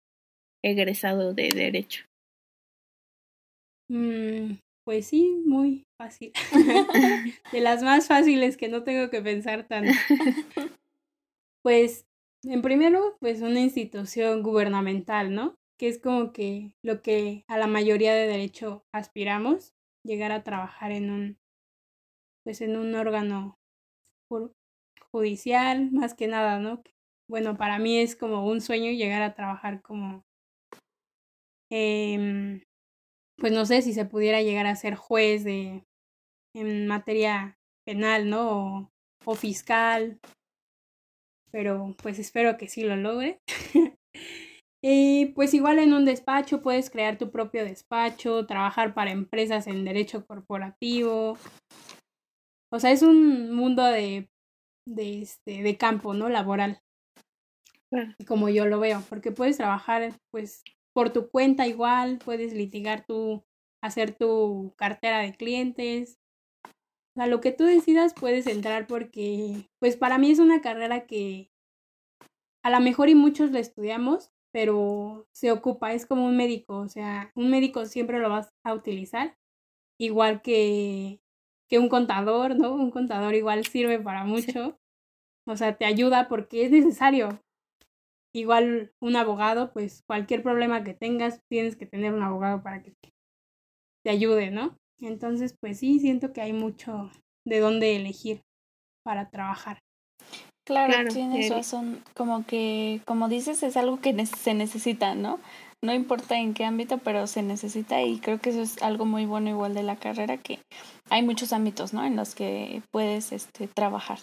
[0.63, 2.06] egresado de derecho?
[3.89, 6.32] Mm, pues sí, muy fácil.
[7.52, 9.91] de las más fáciles que no tengo que pensar tanto.
[11.63, 12.06] Pues,
[12.43, 15.56] en primero, pues una institución gubernamental, ¿no?
[15.78, 20.92] Que es como que lo que a la mayoría de derecho aspiramos, llegar a trabajar
[20.92, 21.38] en un,
[22.44, 23.58] pues en un órgano
[25.12, 26.84] judicial, más que nada, ¿no?
[27.30, 30.24] Bueno, para mí es como un sueño llegar a trabajar como,
[31.72, 32.62] eh,
[33.38, 35.84] pues no sé si se pudiera llegar a ser juez de,
[36.56, 38.78] en materia penal, ¿no?
[38.78, 38.92] O,
[39.26, 40.20] o fiscal,
[41.52, 43.40] pero pues espero que sí lo logre.
[44.88, 49.84] y pues igual en un despacho puedes crear tu propio despacho, trabajar para empresas en
[49.84, 51.39] derecho corporativo.
[52.71, 54.30] O sea, es un mundo de
[54.88, 56.30] de, este, de campo, ¿no?
[56.30, 56.82] Laboral.
[58.28, 63.43] Como yo lo veo, porque puedes trabajar, pues, por tu cuenta igual, puedes litigar tú
[63.82, 66.19] hacer tu cartera de clientes.
[66.65, 71.06] O sea, lo que tú decidas puedes entrar porque, pues para mí es una carrera
[71.06, 71.52] que
[72.63, 76.88] a lo mejor y muchos la estudiamos, pero se ocupa, es como un médico, o
[76.88, 79.36] sea, un médico siempre lo vas a utilizar,
[80.00, 81.20] igual que,
[81.70, 82.74] que un contador, ¿no?
[82.74, 84.80] Un contador igual sirve para mucho,
[85.46, 87.41] o sea, te ayuda porque es necesario.
[88.34, 92.94] Igual un abogado, pues cualquier problema que tengas, tienes que tener un abogado para que
[94.06, 94.78] te ayude, ¿no?
[95.02, 97.12] Entonces, pues sí, siento que hay mucho
[97.46, 98.44] de dónde elegir
[99.04, 99.85] para trabajar.
[100.65, 102.04] Claro, tienes razón.
[102.15, 105.39] Como que, como dices, es algo que se necesita, ¿no?
[105.84, 109.25] No importa en qué ámbito, pero se necesita y creo que eso es algo muy
[109.28, 110.60] bueno igual de la carrera, que
[111.12, 112.04] hay muchos ámbitos, ¿no?
[112.04, 114.17] En los que puedes este, trabajar.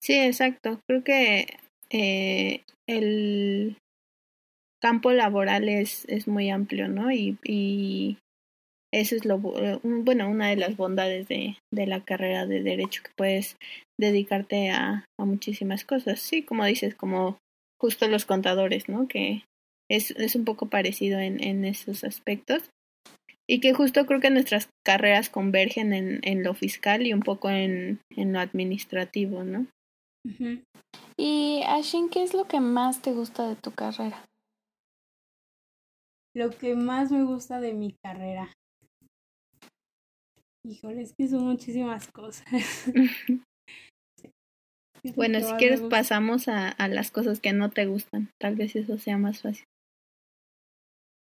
[0.00, 0.80] Sí, exacto.
[0.88, 1.46] Creo que
[1.90, 3.76] eh, el
[4.80, 7.12] campo laboral es, es muy amplio, ¿no?
[7.12, 8.18] Y, y
[8.92, 13.02] eso es lo eh, bueno, una de las bondades de, de la carrera de derecho,
[13.02, 13.56] que puedes
[13.98, 16.20] dedicarte a, a muchísimas cosas.
[16.20, 17.38] Sí, como dices, como
[17.80, 19.08] justo los contadores, ¿no?
[19.08, 19.44] Que
[19.90, 22.70] es, es un poco parecido en, en esos aspectos.
[23.48, 27.50] Y que justo creo que nuestras carreras convergen en, en lo fiscal y un poco
[27.50, 29.66] en, en lo administrativo, ¿no?
[31.18, 34.24] Y Ashin, ¿qué es lo que más te gusta de tu carrera?
[36.32, 38.52] Lo que más me gusta de mi carrera.
[40.64, 42.44] Híjole, es que son muchísimas cosas.
[45.16, 48.30] bueno, si quieres pasamos a, a las cosas que no te gustan.
[48.38, 49.64] Tal vez eso sea más fácil.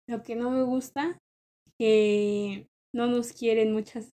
[0.09, 1.19] Lo que no me gusta,
[1.79, 4.11] que no nos quieren muchas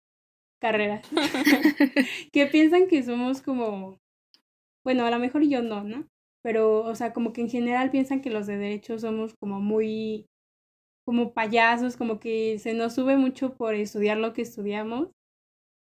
[0.60, 1.06] carreras.
[2.32, 3.98] que piensan que somos como,
[4.84, 6.06] bueno, a lo mejor yo no, ¿no?
[6.42, 10.26] Pero, o sea, como que en general piensan que los de derecho somos como muy
[11.04, 15.08] como payasos, como que se nos sube mucho por estudiar lo que estudiamos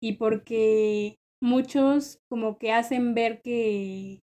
[0.00, 4.20] y porque muchos como que hacen ver que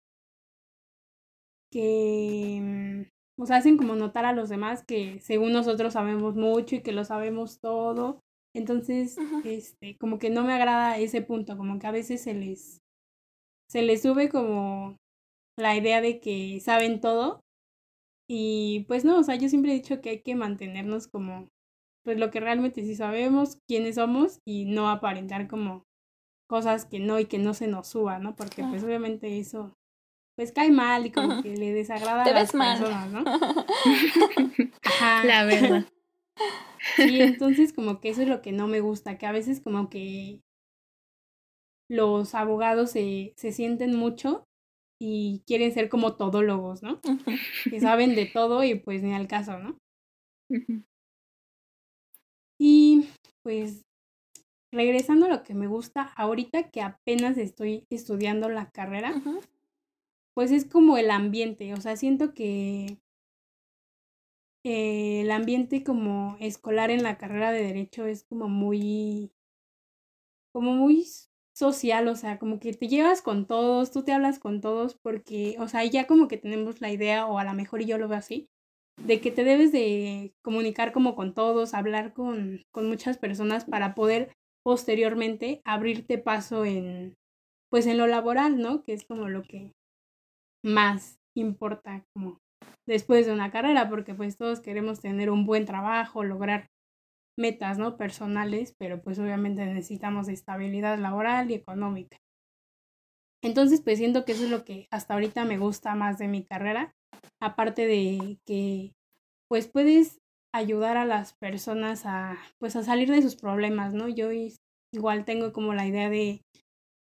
[1.71, 6.75] que mm, o sea, hacen como notar a los demás que según nosotros sabemos mucho
[6.75, 8.21] y que lo sabemos todo.
[8.53, 12.81] Entonces, este, como que no me agrada ese punto, como que a veces se les
[13.69, 14.97] se les sube como
[15.57, 17.41] la idea de que saben todo
[18.27, 21.49] y pues no, o sea, yo siempre he dicho que hay que mantenernos como,
[22.03, 25.83] pues lo que realmente sí sabemos, quiénes somos y no aparentar como
[26.47, 28.35] cosas que no y que no se nos suba, ¿no?
[28.35, 29.73] Porque pues obviamente eso
[30.35, 33.23] pues cae mal y como que le desagrada a las personas, ¿no?
[34.83, 35.23] Ajá.
[35.25, 35.85] La verdad.
[36.99, 39.89] Y entonces como que eso es lo que no me gusta, que a veces como
[39.89, 40.41] que
[41.89, 44.43] los abogados se, se sienten mucho
[45.07, 46.99] y quieren ser como todólogos, ¿no?
[47.69, 49.77] Que saben de todo y pues ni al caso, ¿no?
[52.57, 53.07] Y
[53.43, 53.83] pues
[54.73, 59.13] regresando a lo que me gusta, ahorita que apenas estoy estudiando la carrera,
[60.33, 62.97] pues es como el ambiente, o sea, siento que
[64.63, 69.31] eh, el ambiente como escolar en la carrera de derecho es como muy,
[70.51, 71.05] como muy
[71.55, 75.55] social, o sea, como que te llevas con todos, tú te hablas con todos, porque,
[75.59, 78.17] o sea, ya como que tenemos la idea, o a lo mejor yo lo veo
[78.17, 78.47] así,
[79.01, 83.95] de que te debes de comunicar como con todos, hablar con, con muchas personas para
[83.95, 87.13] poder posteriormente abrirte paso en,
[87.69, 88.83] pues en lo laboral, ¿no?
[88.83, 89.71] Que es como lo que
[90.63, 92.39] más importa como
[92.87, 96.67] después de una carrera, porque pues todos queremos tener un buen trabajo, lograr
[97.37, 97.97] metas, ¿no?
[97.97, 102.17] Personales, pero pues obviamente necesitamos estabilidad laboral y económica.
[103.43, 106.43] Entonces, pues siento que eso es lo que hasta ahorita me gusta más de mi
[106.43, 106.95] carrera,
[107.39, 108.93] aparte de que
[109.47, 110.19] pues puedes
[110.53, 114.07] ayudar a las personas a pues a salir de sus problemas, ¿no?
[114.07, 114.29] Yo
[114.91, 116.41] igual tengo como la idea de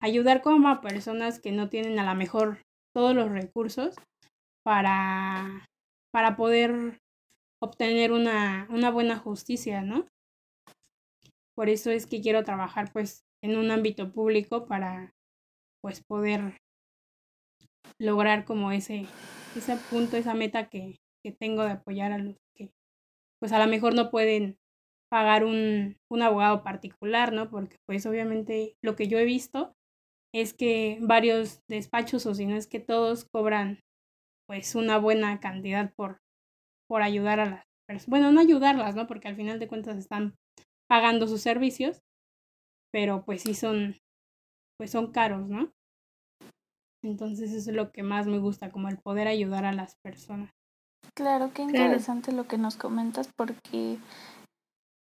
[0.00, 2.62] ayudar como a personas que no tienen a lo mejor
[2.94, 3.96] todos los recursos
[4.64, 5.66] para
[6.12, 7.00] para poder
[7.62, 10.06] obtener una, una buena justicia, ¿no?
[11.60, 15.12] Por eso es que quiero trabajar pues en un ámbito público para
[15.82, 16.56] pues poder
[17.98, 19.04] lograr como ese,
[19.54, 22.70] ese punto, esa meta que, que tengo de apoyar a los que
[23.38, 24.56] pues a lo mejor no pueden
[25.10, 27.50] pagar un, un abogado particular, ¿no?
[27.50, 29.74] Porque pues obviamente lo que yo he visto
[30.34, 33.80] es que varios despachos o si no es que todos cobran
[34.48, 36.22] pues una buena cantidad por,
[36.88, 38.08] por ayudar a las personas.
[38.08, 39.06] Bueno, no ayudarlas, ¿no?
[39.06, 40.36] Porque al final de cuentas están
[40.90, 42.02] pagando sus servicios,
[42.92, 43.96] pero pues sí son,
[44.76, 45.70] pues son caros, ¿no?
[47.04, 50.50] Entonces eso es lo que más me gusta, como el poder ayudar a las personas.
[51.14, 53.98] Claro, qué interesante lo que nos comentas porque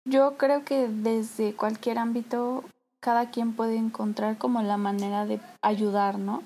[0.05, 2.65] yo creo que desde cualquier ámbito
[3.01, 6.43] cada quien puede encontrar como la manera de ayudar, ¿no?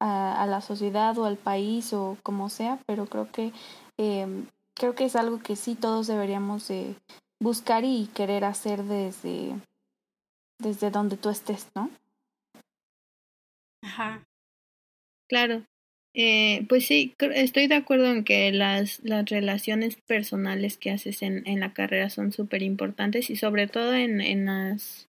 [0.00, 3.52] A, la sociedad o al país o como sea, pero creo que
[3.98, 4.44] eh,
[4.76, 6.94] creo que es algo que sí todos deberíamos de
[7.40, 9.54] buscar y querer hacer desde
[10.60, 11.90] desde donde tú estés, ¿no?
[13.82, 14.24] Ajá.
[15.28, 15.64] Claro.
[16.14, 21.46] Eh, pues sí, estoy de acuerdo en que las, las relaciones personales que haces en,
[21.46, 25.06] en la carrera son súper importantes y sobre todo en, en las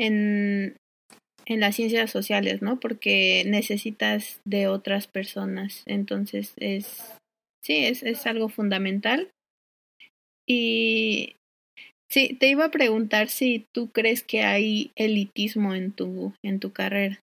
[0.00, 0.76] en,
[1.46, 2.80] en las ciencias sociales, ¿no?
[2.80, 5.82] Porque necesitas de otras personas.
[5.86, 7.16] Entonces es
[7.62, 9.30] sí, es, es algo fundamental.
[10.48, 11.36] Y
[12.14, 16.72] sí, te iba a preguntar si tú crees que hay elitismo en tu, en tu
[16.72, 17.20] carrera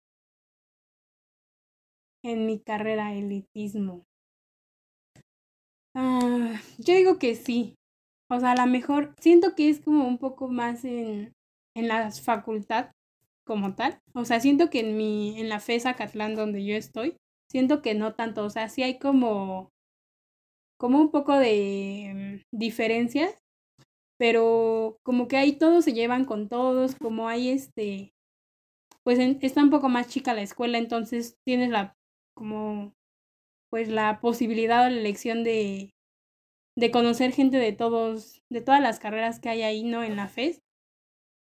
[2.25, 4.03] en mi carrera elitismo?
[5.95, 7.75] Ah, yo digo que sí.
[8.29, 11.33] O sea, a lo mejor siento que es como un poco más en,
[11.75, 12.91] en la facultad
[13.45, 13.99] como tal.
[14.13, 17.15] O sea, siento que en mi, en la FESA Catlán donde yo estoy,
[17.51, 18.43] siento que no tanto.
[18.43, 19.69] O sea, sí hay como,
[20.79, 23.37] como un poco de mm, diferencias,
[24.17, 28.13] pero como que ahí todos se llevan con todos, como hay este,
[29.03, 31.95] pues está un poco más chica la escuela, entonces tienes la
[32.35, 32.93] como
[33.69, 35.91] pues la posibilidad o la elección de,
[36.77, 40.03] de conocer gente de todos, de todas las carreras que hay ahí, ¿no?
[40.03, 40.61] En la FES.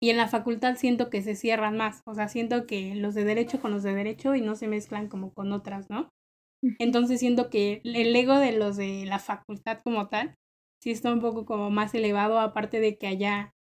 [0.01, 3.25] Y en la facultad siento que se cierran más, o sea, siento que los de
[3.25, 6.09] derecho con los de derecho y no se mezclan como con otras, ¿no?
[6.79, 10.35] Entonces siento que el ego de los de la facultad como tal,
[10.79, 13.53] sí está un poco como más elevado, aparte de que allá,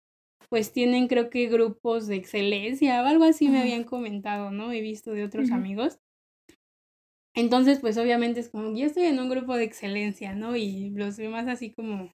[0.48, 4.72] pues tienen creo que grupos de excelencia o algo así me habían comentado, ¿no?
[4.72, 5.98] He visto de otros amigos.
[7.34, 10.56] Entonces, pues obviamente es como, yo estoy en un grupo de excelencia, ¿no?
[10.56, 12.10] Y los demás así como,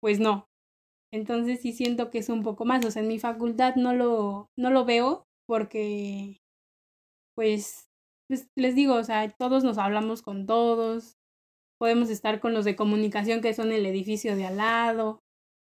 [0.00, 0.48] pues no.
[1.12, 4.50] Entonces sí siento que es un poco más, o sea, en mi facultad no lo,
[4.56, 6.40] no lo veo porque,
[7.34, 7.88] pues,
[8.28, 11.18] pues les digo, o sea, todos nos hablamos con todos,
[11.82, 15.18] podemos estar con los de comunicación que son el edificio de al lado,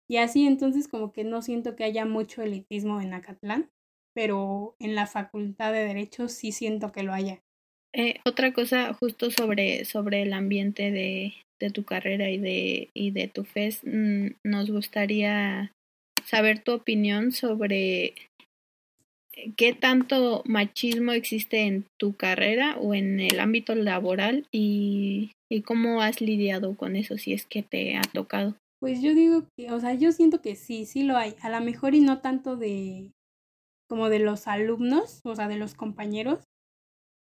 [0.07, 3.71] y así entonces como que no siento que haya mucho elitismo en Acatlán,
[4.13, 7.39] pero en la facultad de Derecho sí siento que lo haya.
[7.95, 13.09] Eh, otra cosa justo sobre, sobre el ambiente de, de tu carrera y de, y
[13.09, 15.71] de tu FES, mm, nos gustaría
[16.23, 18.13] saber tu opinión sobre
[19.57, 25.31] qué tanto machismo existe en tu carrera o en el ámbito laboral y,
[25.65, 28.55] cómo has lidiado con eso si es que te ha tocado.
[28.79, 31.35] Pues yo digo que, o sea, yo siento que sí, sí lo hay.
[31.41, 33.11] A lo mejor y no tanto de
[33.89, 36.45] como de los alumnos, o sea, de los compañeros,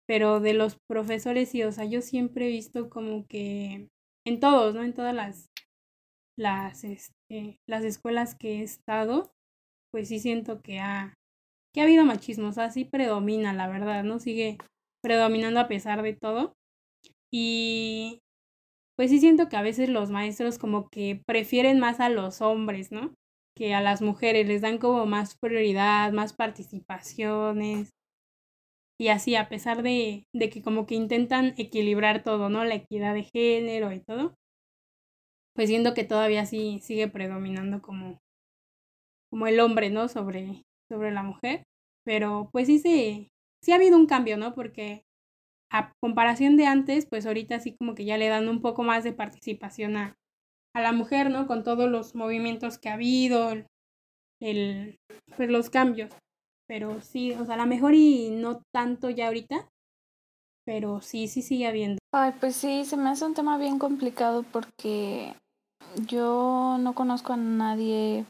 [0.07, 3.89] pero de los profesores sí, o sea, yo siempre he visto como que
[4.25, 4.83] en todos, ¿no?
[4.83, 5.47] En todas las,
[6.37, 9.31] las, este, las escuelas que he estado,
[9.91, 11.13] pues sí siento que ha,
[11.75, 14.19] que ha habido machismo, o sea, sí predomina, la verdad, ¿no?
[14.19, 14.57] Sigue
[15.03, 16.53] predominando a pesar de todo.
[17.31, 18.21] Y
[18.97, 22.93] pues sí siento que a veces los maestros como que prefieren más a los hombres,
[22.93, 23.13] ¿no?
[23.57, 27.89] Que a las mujeres, les dan como más prioridad, más participaciones,
[28.97, 32.63] y así, a pesar de, de que como que intentan equilibrar todo, ¿no?
[32.63, 34.35] La equidad de género y todo,
[35.53, 38.19] pues siendo que todavía sí sigue predominando como,
[39.29, 40.07] como el hombre, ¿no?
[40.07, 41.63] Sobre, sobre la mujer.
[42.03, 43.29] Pero pues sí se,
[43.61, 44.53] sí ha habido un cambio, ¿no?
[44.53, 45.03] Porque
[45.71, 49.03] a comparación de antes, pues ahorita sí como que ya le dan un poco más
[49.03, 50.15] de participación a,
[50.75, 51.47] a la mujer, ¿no?
[51.47, 53.53] Con todos los movimientos que ha habido,
[54.41, 54.99] el,
[55.35, 56.11] pues los cambios.
[56.67, 59.69] Pero sí, o sea, a lo mejor y no tanto ya ahorita,
[60.65, 61.99] pero sí, sí sigue habiendo.
[62.11, 65.35] Ay, pues sí, se me hace un tema bien complicado porque
[66.07, 68.25] yo no conozco a nadie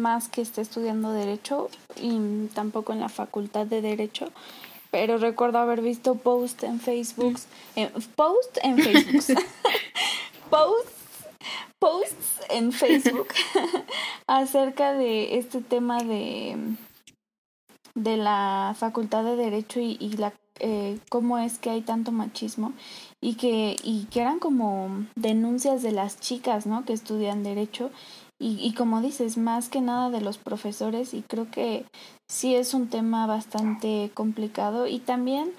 [0.00, 1.68] más que esté estudiando derecho
[2.00, 4.30] y tampoco en la facultad de derecho,
[4.90, 7.38] pero recuerdo haber visto post en Facebook,
[8.16, 9.36] post en Facebook,
[10.50, 11.28] posts,
[11.78, 13.28] posts en Facebook
[14.26, 16.76] acerca de este tema de
[17.94, 22.72] de la Facultad de Derecho y, y la eh, cómo es que hay tanto machismo
[23.20, 26.84] y que, y que eran como denuncias de las chicas, ¿no?
[26.84, 27.90] Que estudian derecho
[28.38, 31.84] y, y como dices, más que nada de los profesores y creo que
[32.28, 35.52] sí es un tema bastante complicado y también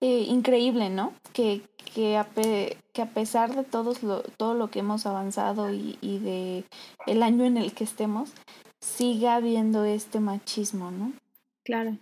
[0.00, 1.12] eh, increíble, ¿no?
[1.32, 1.62] Que,
[1.94, 6.18] que, a que a pesar de todos lo, todo lo que hemos avanzado y, y
[6.18, 6.64] de
[7.06, 8.32] el año en el que estemos,
[8.80, 11.12] siga habiendo este machismo, ¿no?
[11.64, 11.96] Claro.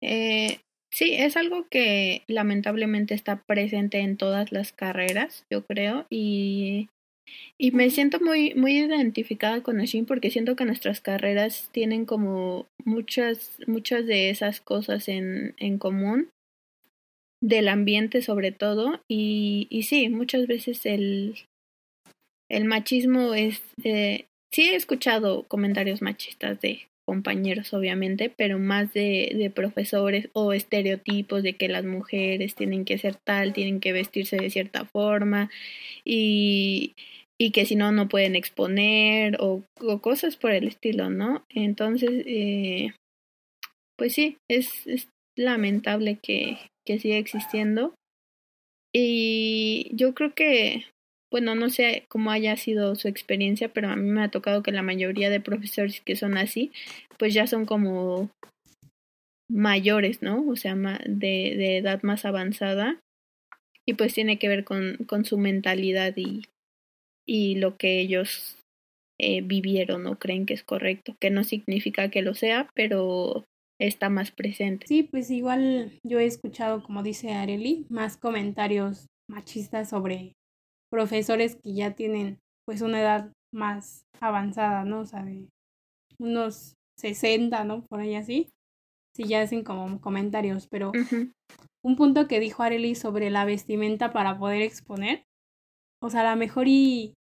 [0.00, 0.60] Eh,
[0.94, 6.88] Sí, es algo que lamentablemente está presente en todas las carreras, yo creo, y,
[7.58, 12.66] y me siento muy, muy identificada con Ashin porque siento que nuestras carreras tienen como
[12.84, 16.30] muchas, muchas de esas cosas en, en común,
[17.42, 21.36] del ambiente sobre todo, y, y sí, muchas veces el,
[22.50, 23.62] el machismo es...
[23.82, 30.52] Eh, sí he escuchado comentarios machistas de compañeros, obviamente, pero más de, de profesores o
[30.52, 35.50] estereotipos de que las mujeres tienen que ser tal, tienen que vestirse de cierta forma
[36.04, 36.94] y,
[37.38, 39.64] y que si no, no pueden exponer o,
[40.00, 41.44] cosas por el estilo, ¿no?
[41.50, 42.94] Entonces, eh,
[43.96, 47.94] pues sí, es, es lamentable que, que siga existiendo.
[48.92, 50.84] Y yo creo que
[51.34, 54.70] bueno, no sé cómo haya sido su experiencia, pero a mí me ha tocado que
[54.70, 56.70] la mayoría de profesores que son así,
[57.18, 58.30] pues ya son como
[59.50, 60.46] mayores, ¿no?
[60.46, 63.00] O sea, de, de edad más avanzada.
[63.84, 66.44] Y pues tiene que ver con, con su mentalidad y,
[67.26, 68.56] y lo que ellos
[69.18, 73.42] eh, vivieron o creen que es correcto, que no significa que lo sea, pero
[73.80, 74.86] está más presente.
[74.86, 80.34] Sí, pues igual yo he escuchado, como dice Areli, más comentarios machistas sobre
[80.94, 85.00] profesores que ya tienen pues una edad más avanzada, ¿no?
[85.00, 85.48] O sea, de
[86.20, 87.84] unos 60, ¿no?
[87.86, 88.52] Por ahí así.
[89.12, 90.92] Sí, ya hacen como comentarios, pero
[91.84, 95.24] un punto que dijo Arely sobre la vestimenta para poder exponer,
[96.00, 97.14] o sea, a lo mejor y,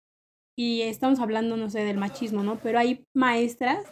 [0.58, 2.60] y estamos hablando, no sé, del machismo, ¿no?
[2.60, 3.86] Pero hay maestras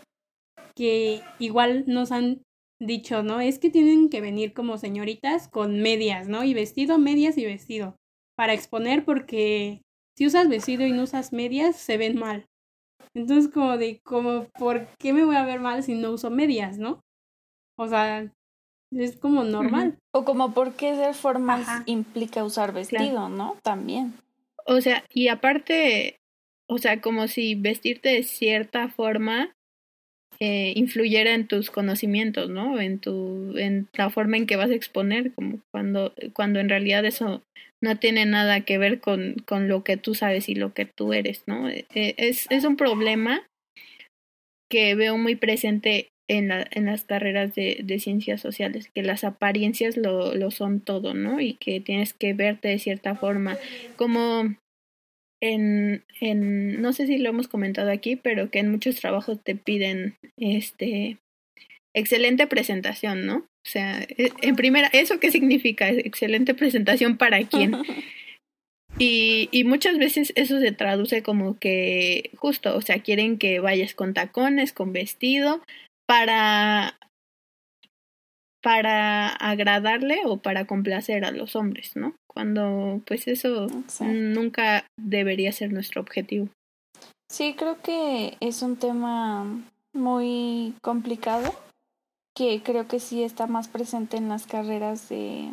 [0.76, 2.42] que igual nos han
[2.82, 3.40] dicho, ¿no?
[3.40, 6.44] Es que tienen que venir como señoritas con medias, ¿no?
[6.44, 7.96] Y vestido, medias y vestido
[8.40, 9.82] para exponer porque
[10.18, 12.46] si usas vestido y no usas medias, se ven mal.
[13.14, 16.78] Entonces, como de, como, ¿por qué me voy a ver mal si no uso medias,
[16.78, 17.02] no?
[17.78, 18.32] O sea,
[18.96, 19.98] es como normal.
[20.14, 23.58] O como, ¿por qué ser formal implica usar vestido, no?
[23.62, 24.14] También.
[24.66, 26.16] O sea, y aparte,
[26.70, 29.54] o sea, como si vestirte de cierta forma
[30.40, 32.80] eh, influyera en tus conocimientos, ¿no?
[32.80, 37.04] En tu, en la forma en que vas a exponer, como cuando, cuando en realidad
[37.04, 37.44] eso
[37.82, 41.14] no tiene nada que ver con, con lo que tú sabes y lo que tú
[41.14, 41.70] eres, ¿no?
[41.70, 43.48] Eh, es, es un problema
[44.70, 49.24] que veo muy presente en, la, en las carreras de, de ciencias sociales, que las
[49.24, 51.40] apariencias lo, lo son todo, ¿no?
[51.40, 53.58] Y que tienes que verte de cierta forma,
[53.96, 54.56] como
[55.42, 59.56] en, en, no sé si lo hemos comentado aquí, pero que en muchos trabajos te
[59.56, 61.18] piden este
[61.94, 63.38] excelente presentación, ¿no?
[63.38, 65.90] O sea, e, en primera, ¿eso qué significa?
[65.90, 67.74] Excelente presentación para quién.
[68.98, 73.94] Y, y muchas veces eso se traduce como que justo, o sea, quieren que vayas
[73.94, 75.62] con tacones, con vestido,
[76.08, 76.98] para
[78.62, 82.16] para agradarle o para complacer a los hombres, ¿no?
[82.28, 83.68] Cuando pues eso
[84.02, 86.50] nunca debería ser nuestro objetivo.
[87.32, 89.46] Sí, creo que es un tema
[89.94, 91.54] muy complicado
[92.40, 95.52] que creo que sí está más presente en las carreras de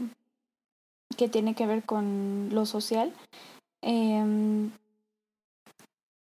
[1.16, 3.12] que tiene que ver con lo social.
[3.82, 4.68] Eh,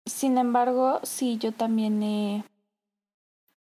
[0.06, 2.44] sin embargo, sí, yo también he...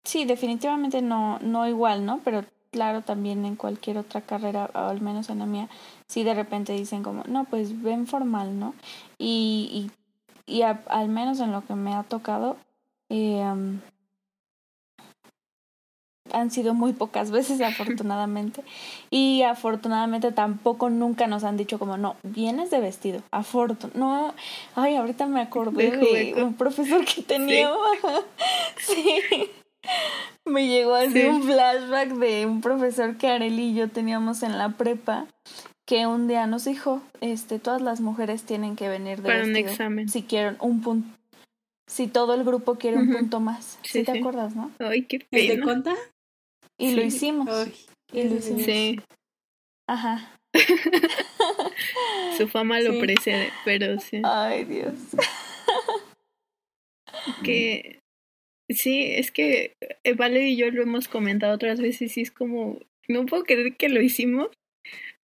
[0.05, 2.19] Sí, definitivamente no, no igual, ¿no?
[2.23, 5.69] Pero claro, también en cualquier otra carrera, o al menos en la mía,
[6.07, 8.73] sí de repente dicen como, no, pues ven formal, ¿no?
[9.19, 9.91] Y,
[10.47, 12.57] y, al menos en lo que me ha tocado,
[13.09, 13.43] eh,
[16.33, 18.63] han sido muy pocas veces afortunadamente
[19.09, 24.33] y afortunadamente tampoco nunca nos han dicho como no vienes de vestido afortun no
[24.75, 27.71] ay ahorita me acordé de, un profesor que tenía
[28.77, 29.49] sí, sí.
[30.45, 34.69] Me llegó así un flashback de un profesor que Arely y yo teníamos en la
[34.69, 35.27] prepa
[35.85, 39.59] que un día nos dijo, este, todas las mujeres tienen que venir de Para vestido
[39.59, 40.09] un examen.
[40.09, 41.07] si quieren un punto,
[41.87, 43.79] si todo el grupo quiere un punto más.
[43.83, 44.19] Sí, ¿Sí, te sí.
[44.19, 44.69] acuerdas, no?
[44.79, 45.65] Ay, qué ¿El de pena.
[45.65, 45.95] conta?
[46.79, 47.47] Y lo hicimos.
[47.49, 47.73] Ay,
[48.13, 48.63] y lo hicimos.
[48.63, 48.99] Sí,
[49.87, 50.33] Ajá.
[52.37, 52.99] su fama lo Sí.
[52.99, 54.21] precede, pero sí.
[54.23, 54.93] Ay, Dios.
[57.43, 57.99] Que
[58.69, 59.73] sí, es que
[60.03, 63.75] eh, Vale y yo lo hemos comentado otras veces y es como, no puedo creer
[63.75, 64.49] que lo hicimos,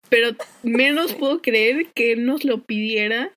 [0.10, 0.30] pero
[0.64, 3.34] menos puedo creer que él nos lo pidiera.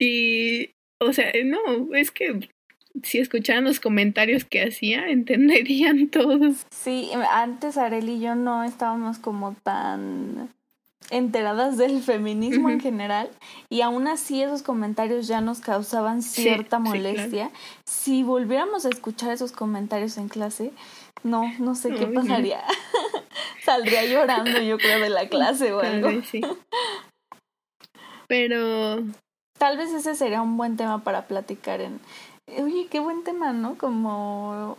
[0.00, 2.48] Y, o sea, no, es que
[3.02, 6.66] si escucharan los comentarios que hacía, entenderían todos.
[6.70, 10.50] Sí, antes Arely y yo no estábamos como tan
[11.10, 13.30] enteradas del feminismo en general
[13.68, 17.50] y aún así esos comentarios ya nos causaban Sí, cierta sí, molestia.
[17.84, 20.70] Si volviéramos a escuchar esos comentarios en clase,
[21.24, 22.20] no, no sé qué no.
[22.20, 22.62] pasaría.
[23.64, 26.10] saldría llorando, yo creo, de la clase o algo.
[26.30, 26.42] sí.
[28.28, 29.02] Pero
[29.58, 31.98] tal vez ese sería un buen tema para platicar en
[32.58, 33.76] Oye, qué buen tema, ¿no?
[33.78, 34.78] Como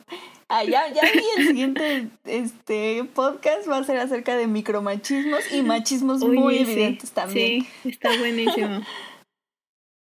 [0.54, 5.62] Ah, ya, ya vi el siguiente este podcast va a ser acerca de micromachismos y
[5.62, 7.62] machismos muy evidentes también.
[7.84, 8.82] Sí, está buenísimo.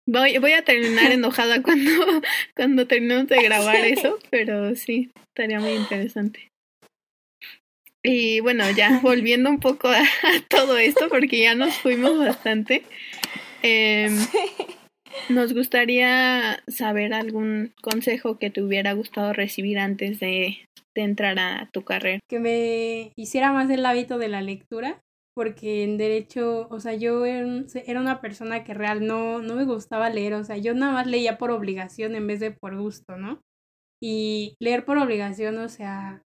[0.05, 2.21] Voy, voy a terminar enojada cuando,
[2.57, 6.51] cuando terminemos de grabar eso, pero sí, estaría muy interesante.
[8.03, 10.03] Y bueno, ya volviendo un poco a,
[10.49, 12.83] todo esto, porque ya nos fuimos bastante.
[13.61, 14.09] Eh,
[15.29, 20.57] nos gustaría saber algún consejo que te hubiera gustado recibir antes de,
[20.95, 22.19] entrar a tu carrera.
[22.29, 25.01] Que me hiciera más el hábito de la lectura,
[25.35, 30.11] porque en derecho, o sea, yo era una persona que real no, no me gustaba
[30.11, 33.41] leer, o sea, yo nada más leía por obligación en vez de por gusto, ¿no?
[33.99, 36.21] Y leer por obligación, o sea,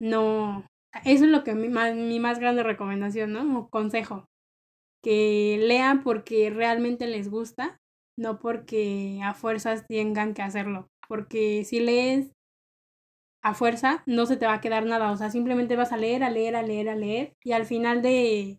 [0.00, 0.66] no,
[1.04, 3.58] eso es lo que mi más, mi más grande recomendación, ¿no?
[3.58, 4.24] O consejo
[5.02, 7.78] que lean porque realmente les gusta,
[8.18, 10.88] no porque a fuerzas tengan que hacerlo.
[11.08, 12.32] Porque si lees
[13.42, 15.10] a fuerza, no se te va a quedar nada.
[15.10, 17.32] O sea, simplemente vas a leer, a leer, a leer, a leer.
[17.44, 18.58] Y al final de,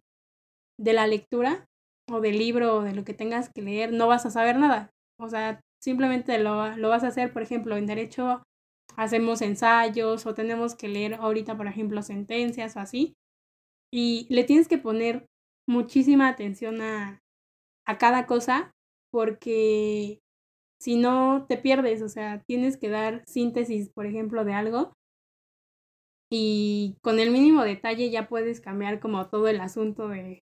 [0.79, 1.65] de la lectura,
[2.11, 4.89] o del libro, o de lo que tengas que leer, no vas a saber nada.
[5.19, 8.43] O sea, simplemente lo, lo vas a hacer, por ejemplo, en derecho
[8.95, 13.15] hacemos ensayos o tenemos que leer ahorita, por ejemplo, sentencias o así.
[13.91, 15.25] Y le tienes que poner
[15.67, 17.21] muchísima atención a,
[17.85, 18.73] a cada cosa
[19.11, 20.19] porque
[20.79, 24.93] si no te pierdes, o sea, tienes que dar síntesis, por ejemplo, de algo
[26.29, 30.43] y con el mínimo detalle ya puedes cambiar como todo el asunto de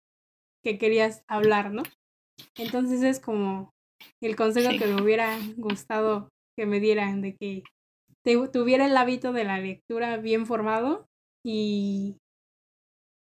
[0.62, 1.82] que querías hablar, ¿no?
[2.56, 3.72] Entonces es como
[4.20, 7.62] el consejo que me hubiera gustado que me dieran de que
[8.52, 11.08] tuviera el hábito de la lectura bien formado
[11.44, 12.16] y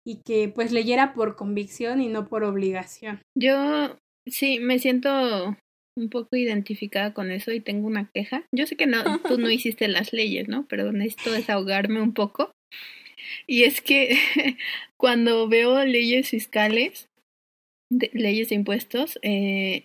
[0.06, 3.20] y que pues leyera por convicción y no por obligación.
[3.36, 5.56] Yo sí, me siento
[5.96, 8.44] un poco identificada con eso y tengo una queja.
[8.54, 10.66] Yo sé que no, tú no hiciste las leyes, ¿no?
[10.68, 12.52] Pero necesito desahogarme un poco.
[13.46, 14.16] Y es que
[14.96, 17.08] cuando veo leyes fiscales,
[17.90, 19.84] leyes de impuestos, eh,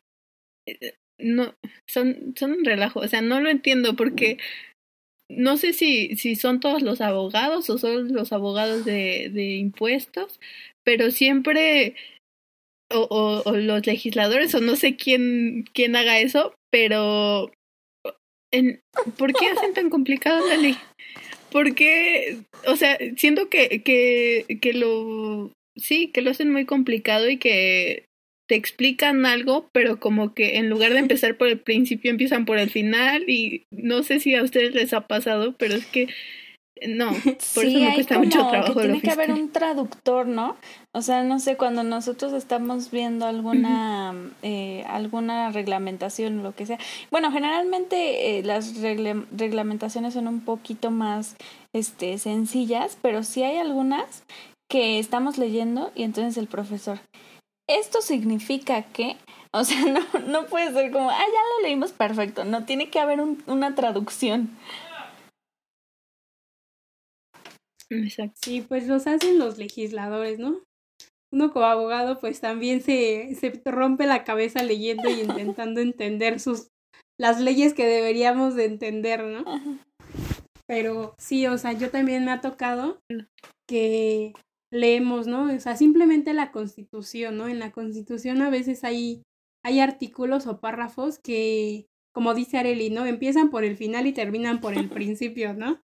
[0.67, 1.55] eh, no,
[1.87, 2.99] son, son un relajo.
[2.99, 4.37] O sea, no lo entiendo porque
[5.29, 10.39] no sé si, si son todos los abogados o son los abogados de, de impuestos,
[10.83, 11.95] pero siempre,
[12.91, 17.51] o, o, los legisladores, o no sé quién, quién haga eso, pero
[18.51, 18.81] en,
[19.17, 20.77] ¿por qué hacen tan complicada la ley?
[21.51, 22.37] ¿Por qué?
[22.67, 28.05] O sea, siento que, que, que lo, sí, que lo hacen muy complicado y que
[28.47, 32.57] te explican algo, pero como que en lugar de empezar por el principio empiezan por
[32.57, 36.07] el final y no sé si a ustedes les ha pasado, pero es que
[36.87, 37.11] no,
[37.55, 38.73] por eso me cuesta mucho trabajo.
[38.73, 40.57] Que tiene que haber un traductor, ¿no?
[40.91, 46.77] O sea, no sé, cuando nosotros estamos viendo alguna eh, alguna reglamentación, lo que sea.
[47.11, 51.37] Bueno, generalmente eh, las reglamentaciones son un poquito más
[51.73, 54.23] este sencillas, pero sí hay algunas
[54.69, 56.99] que estamos leyendo y entonces el profesor,
[57.67, 59.17] esto significa que,
[59.51, 62.99] o sea, no, no puede ser como, ah, ya lo leímos perfecto, no, tiene que
[62.99, 64.57] haber un, una traducción.
[67.89, 68.35] Exacto.
[68.43, 70.61] Sí, pues los hacen los legisladores, ¿no?
[71.31, 76.69] Uno como abogado pues también se, se rompe la cabeza leyendo y intentando entender sus
[77.17, 79.45] las leyes que deberíamos de entender, ¿no?
[80.67, 82.99] Pero sí, o sea, yo también me ha tocado
[83.67, 84.33] que
[84.71, 85.53] leemos, ¿no?
[85.53, 87.47] O sea, simplemente la constitución, ¿no?
[87.47, 89.23] En la constitución a veces hay,
[89.63, 93.05] hay artículos o párrafos que, como dice Areli, ¿no?
[93.05, 95.81] Empiezan por el final y terminan por el principio, ¿no?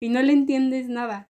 [0.00, 1.30] Y no le entiendes nada.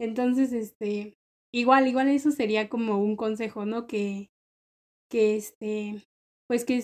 [0.00, 1.18] Entonces, este,
[1.52, 3.86] igual, igual eso sería como un consejo, ¿no?
[3.86, 4.30] Que,
[5.10, 6.06] que este,
[6.46, 6.82] pues que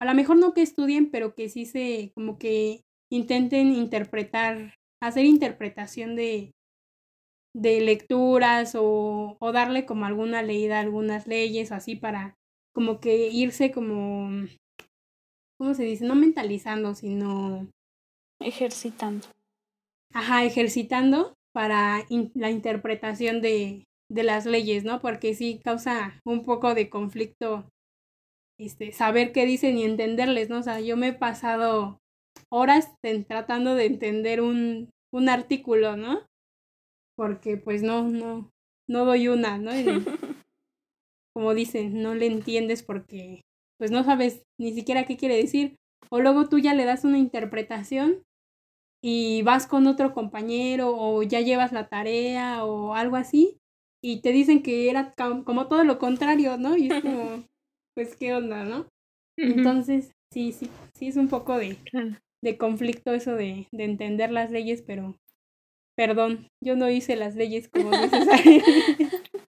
[0.00, 5.24] a lo mejor no que estudien, pero que sí se, como que intenten interpretar, hacer
[5.26, 6.52] interpretación de,
[7.54, 12.34] de lecturas o, o darle como alguna leída a algunas leyes o así para
[12.72, 14.46] como que irse como,
[15.58, 16.04] ¿cómo se dice?
[16.06, 17.68] No mentalizando, sino...
[18.40, 19.26] Ejercitando.
[20.12, 25.00] Ajá, ejercitando para la interpretación de, de las leyes, ¿no?
[25.00, 27.68] Porque sí causa un poco de conflicto
[28.58, 30.58] este, saber qué dicen y entenderles, ¿no?
[30.58, 31.98] O sea, yo me he pasado
[32.50, 32.92] horas
[33.26, 36.26] tratando de entender un, un artículo, ¿no?
[37.20, 38.50] Porque pues no, no,
[38.88, 39.72] no doy una, ¿no?
[41.34, 43.42] como dicen, no le entiendes porque
[43.78, 45.76] pues no sabes ni siquiera qué quiere decir.
[46.08, 48.22] O luego tú ya le das una interpretación
[49.04, 53.58] y vas con otro compañero o ya llevas la tarea o algo así
[54.02, 55.12] y te dicen que era
[55.44, 56.74] como todo lo contrario, ¿no?
[56.78, 57.44] Y es como,
[57.94, 58.86] pues, ¿qué onda, no?
[59.36, 61.76] Entonces, sí, sí, sí es un poco de,
[62.42, 65.16] de conflicto eso de, de entender las leyes, pero
[66.00, 68.64] perdón, yo no hice las leyes como necesarias.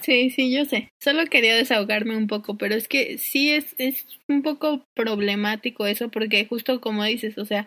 [0.00, 0.90] Sí, sí, yo sé.
[1.02, 6.10] Solo quería desahogarme un poco, pero es que sí es, es un poco problemático eso,
[6.10, 7.66] porque justo como dices, o sea,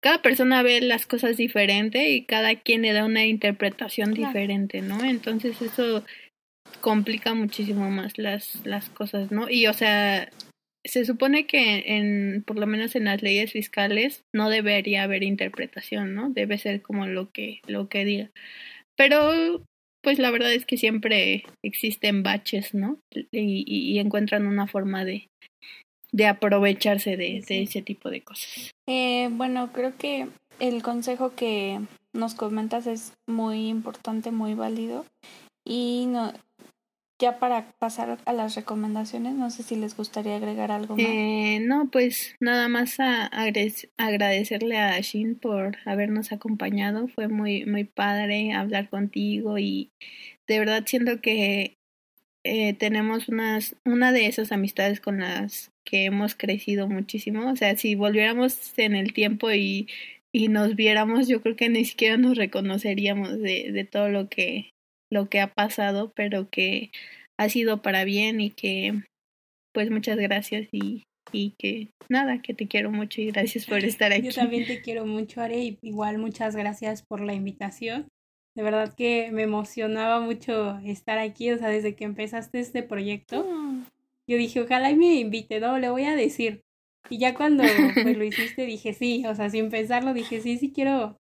[0.00, 5.02] cada persona ve las cosas diferente y cada quien le da una interpretación diferente, ¿no?
[5.02, 6.04] Entonces eso
[6.80, 9.50] complica muchísimo más las, las cosas, ¿no?
[9.50, 10.30] Y o sea,
[10.84, 16.14] se supone que en, por lo menos en las leyes fiscales, no debería haber interpretación,
[16.14, 16.30] ¿no?
[16.30, 18.30] Debe ser como lo que, lo que diga.
[18.96, 19.62] Pero
[20.02, 22.98] pues la verdad es que siempre existen baches, ¿no?
[23.10, 25.28] Y, y encuentran una forma de,
[26.12, 28.70] de aprovecharse de, de, ese tipo de cosas.
[28.86, 30.28] Eh, bueno, creo que
[30.60, 31.80] el consejo que
[32.12, 35.06] nos comentas es muy importante, muy válido.
[35.66, 36.32] Y no,
[37.20, 41.06] ya para pasar a las recomendaciones, no sé si les gustaría agregar algo más.
[41.06, 47.08] Eh, no, pues nada más a agradecerle a Shin por habernos acompañado.
[47.08, 49.92] Fue muy, muy padre hablar contigo y
[50.48, 51.78] de verdad siento que
[52.42, 57.50] eh, tenemos unas, una de esas amistades con las que hemos crecido muchísimo.
[57.50, 59.88] O sea, si volviéramos en el tiempo y,
[60.32, 64.73] y nos viéramos, yo creo que ni siquiera nos reconoceríamos de, de todo lo que
[65.10, 66.90] lo que ha pasado, pero que
[67.38, 69.02] ha sido para bien y que
[69.72, 74.12] pues muchas gracias y, y que nada, que te quiero mucho y gracias por estar
[74.12, 74.28] aquí.
[74.28, 78.08] Yo también te quiero mucho, Are, y igual muchas gracias por la invitación.
[78.56, 83.44] De verdad que me emocionaba mucho estar aquí, o sea, desde que empezaste este proyecto.
[83.44, 83.84] Mm.
[84.28, 86.60] Yo dije, ojalá y me invite, no, le voy a decir.
[87.10, 90.72] Y ya cuando pues, lo hiciste dije, sí, o sea, sin pensarlo dije, sí, sí
[90.72, 91.16] quiero,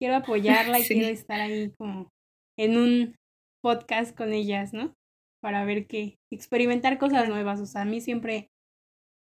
[0.00, 2.08] quiero apoyarla y quiero estar ahí como
[2.56, 3.14] en un
[3.68, 4.94] podcast con ellas, ¿no?
[5.42, 8.48] Para ver qué, experimentar cosas nuevas, o sea, a mí siempre,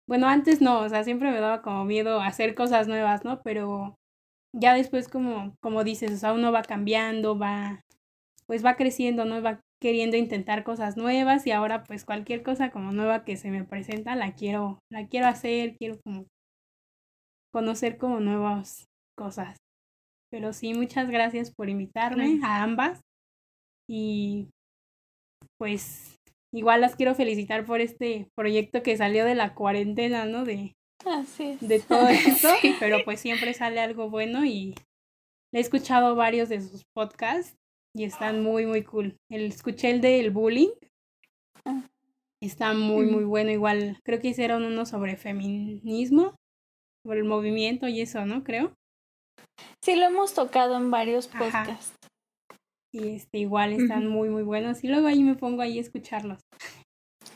[0.08, 3.42] bueno, antes no, o sea, siempre me daba como miedo hacer cosas nuevas, ¿no?
[3.44, 3.98] Pero
[4.56, 7.82] ya después como, como dices, o sea, uno va cambiando, va,
[8.48, 9.42] pues va creciendo, ¿no?
[9.42, 13.66] Va queriendo intentar cosas nuevas y ahora pues cualquier cosa como nueva que se me
[13.66, 16.26] presenta la quiero, la quiero hacer, quiero como
[17.52, 18.86] conocer como nuevas
[19.18, 19.58] cosas.
[20.32, 23.02] Pero sí, muchas gracias por invitarme a ambas.
[23.94, 24.48] Y
[25.60, 26.18] pues
[26.54, 30.46] igual las quiero felicitar por este proyecto que salió de la cuarentena, ¿no?
[30.46, 30.78] De,
[31.60, 32.48] de todo eso,
[32.80, 34.74] pero pues siempre sale algo bueno y
[35.54, 37.58] he escuchado varios de sus podcasts
[37.94, 39.18] y están muy, muy cool.
[39.30, 40.72] El, escuché el del bullying.
[41.66, 41.84] Ah.
[42.42, 43.52] Está muy, muy bueno.
[43.52, 46.36] Igual creo que hicieron uno sobre feminismo,
[47.06, 48.46] sobre el movimiento y eso, ¿no?
[48.46, 48.74] Creo.
[49.84, 52.01] Sí, lo hemos tocado en varios podcasts
[52.92, 56.40] y este igual están muy muy buenos y luego ahí me pongo ahí a escucharlos.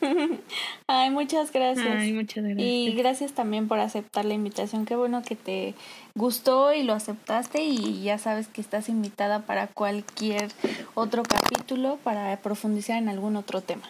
[0.88, 1.88] Ay, muchas gracias.
[1.88, 2.68] Ay, muchas gracias.
[2.68, 4.86] Y gracias también por aceptar la invitación.
[4.86, 5.74] Qué bueno que te
[6.16, 10.50] gustó y lo aceptaste y ya sabes que estás invitada para cualquier
[10.94, 13.84] otro capítulo para profundizar en algún otro tema.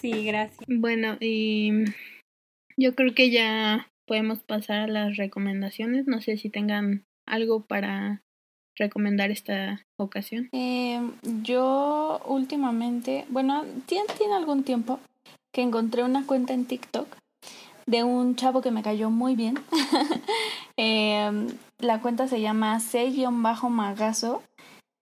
[0.00, 0.58] Sí, gracias.
[0.68, 1.70] Bueno, y
[2.76, 6.06] yo creo que ya podemos pasar a las recomendaciones.
[6.06, 8.22] No sé si tengan algo para
[8.76, 10.48] recomendar esta ocasión?
[10.52, 11.00] Eh,
[11.42, 15.00] yo últimamente, bueno, tiene, algún tiempo
[15.52, 17.08] que encontré una cuenta en TikTok
[17.86, 19.58] de un chavo que me cayó muy bien.
[20.76, 21.30] eh,
[21.78, 24.42] la cuenta se llama C-Magazo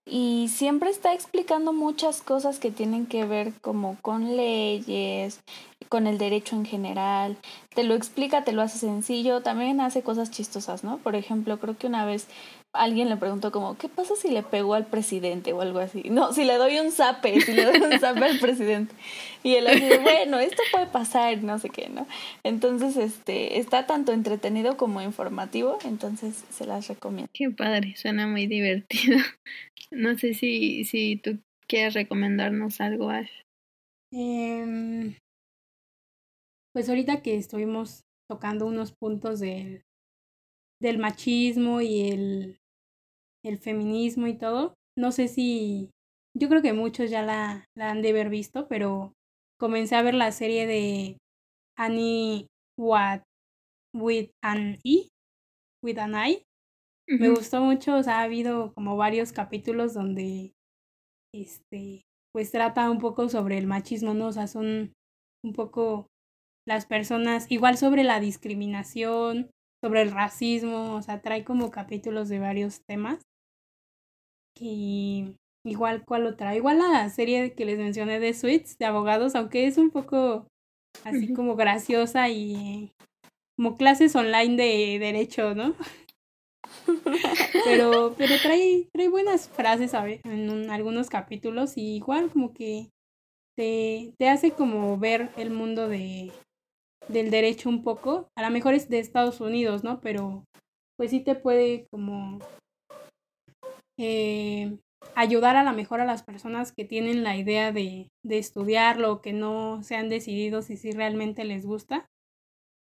[0.06, 5.40] y siempre está explicando muchas cosas que tienen que ver como con leyes,
[5.88, 7.38] con el derecho en general.
[7.74, 10.98] Te lo explica, te lo hace sencillo, también hace cosas chistosas, ¿no?
[10.98, 12.28] Por ejemplo, creo que una vez
[12.74, 16.02] alguien le preguntó como, ¿qué pasa si le pegó al presidente o algo así?
[16.10, 18.94] No, si le doy un zape, si le doy un zape al presidente.
[19.42, 22.06] Y él así, bueno, esto puede pasar, no sé qué, ¿no?
[22.42, 27.30] Entonces, este, está tanto entretenido como informativo, entonces se las recomiendo.
[27.32, 29.18] Qué padre, suena muy divertido.
[29.90, 33.30] No sé si, si tú quieres recomendarnos algo, Ash.
[34.10, 35.14] Em,
[36.72, 39.84] pues ahorita que estuvimos tocando unos puntos del,
[40.80, 42.58] del machismo y el,
[43.44, 44.74] el feminismo y todo.
[44.98, 45.90] No sé si,
[46.36, 49.12] yo creo que muchos ya la, la han de haber visto, pero
[49.60, 51.18] comencé a ver la serie de
[51.78, 52.46] Annie
[52.78, 53.22] What
[53.94, 55.08] with an E,
[55.82, 56.42] with an I.
[57.06, 60.52] Me gustó mucho, o sea, ha habido como varios capítulos donde,
[61.34, 64.28] este, pues trata un poco sobre el machismo, ¿no?
[64.28, 64.92] O sea, son
[65.44, 66.06] un poco
[66.66, 69.50] las personas, igual sobre la discriminación,
[69.82, 73.20] sobre el racismo, o sea, trae como capítulos de varios temas.
[74.66, 76.56] Y igual, ¿cuál otra?
[76.56, 80.46] Igual la serie que les mencioné de Suits, de abogados, aunque es un poco
[81.04, 82.92] así como graciosa y
[83.56, 85.74] como clases online de derecho, ¿no?
[87.64, 92.90] pero pero trae trae buenas frases a ver, en algunos capítulos y igual como que
[93.56, 96.32] te, te hace como ver el mundo de
[97.08, 100.44] del derecho un poco a lo mejor es de Estados Unidos no pero
[100.96, 102.38] pues sí te puede como
[103.98, 104.76] eh,
[105.14, 109.32] ayudar a lo mejor a las personas que tienen la idea de, de estudiarlo que
[109.32, 112.06] no se han decidido si, si realmente les gusta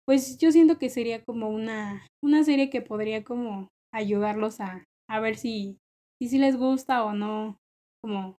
[0.09, 5.21] pues yo siento que sería como una, una serie que podría como ayudarlos a, a
[5.21, 5.77] ver si,
[6.19, 7.59] si, si les gusta o no
[8.03, 8.39] como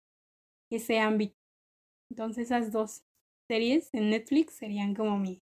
[0.71, 1.35] ese ámbito.
[2.11, 3.01] Entonces esas dos
[3.47, 5.41] series en Netflix serían como mi,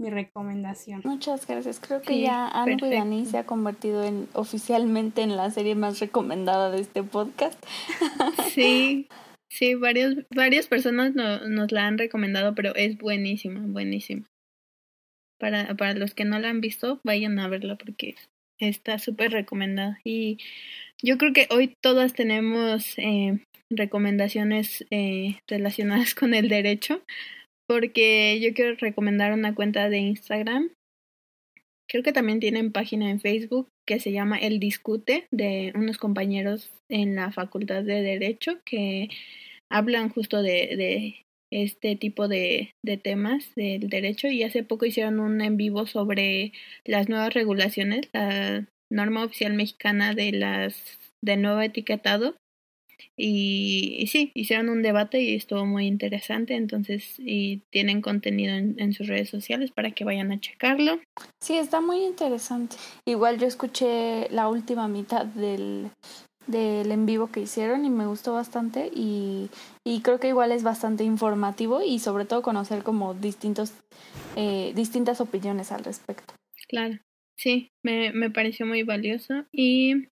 [0.00, 1.02] mi recomendación.
[1.04, 1.78] Muchas gracias.
[1.80, 6.70] Creo que ya Anne Annie se ha convertido en oficialmente en la serie más recomendada
[6.70, 7.62] de este podcast.
[8.54, 9.06] Sí,
[9.48, 14.26] sí, varios, varias personas no, nos la han recomendado, pero es buenísima, buenísima
[15.40, 18.14] para, para los que no la han visto, vayan a verla porque
[18.58, 19.98] está súper recomendada.
[20.04, 20.38] Y
[21.02, 23.40] yo creo que hoy todas tenemos eh,
[23.70, 27.02] recomendaciones eh, relacionadas con el derecho,
[27.70, 30.72] porque yo quiero recomendar una cuenta de Instagram.
[31.88, 36.72] Creo que también tienen página en Facebook que se llama El Discute de unos compañeros
[36.88, 39.08] en la Facultad de Derecho que
[39.70, 45.20] hablan justo de, de este tipo de, de temas del derecho y hace poco hicieron
[45.20, 46.52] un en vivo sobre
[46.84, 52.34] las nuevas regulaciones, la norma oficial mexicana de las de nuevo etiquetado
[53.16, 58.74] y, y, sí, hicieron un debate y estuvo muy interesante, entonces y tienen contenido en,
[58.78, 61.00] en, sus redes sociales para que vayan a checarlo.
[61.42, 62.76] Sí, está muy interesante.
[63.04, 65.90] Igual yo escuché la última mitad del,
[66.46, 69.48] del en vivo que hicieron y me gustó bastante y,
[69.84, 73.72] y creo que igual es bastante informativo y sobre todo conocer como distintos
[74.36, 76.34] eh, distintas opiniones al respecto.
[76.68, 76.98] Claro,
[77.36, 80.08] sí, me, me pareció muy valioso y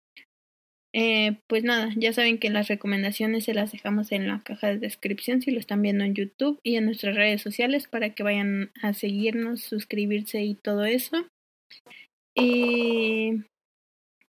[0.95, 4.79] eh, pues nada, ya saben que las recomendaciones se las dejamos en la caja de
[4.79, 8.71] descripción si lo están viendo en YouTube y en nuestras redes sociales para que vayan
[8.83, 11.17] a seguirnos, suscribirse y todo eso.
[12.35, 13.45] Y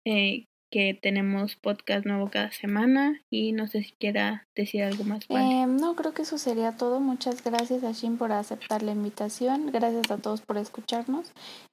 [0.06, 5.26] eh, que tenemos podcast nuevo cada semana y no sé si quiera decir algo más.
[5.30, 7.00] Eh, no, creo que eso sería todo.
[7.00, 9.72] Muchas gracias a Shin por aceptar la invitación.
[9.72, 11.32] Gracias a todos por escucharnos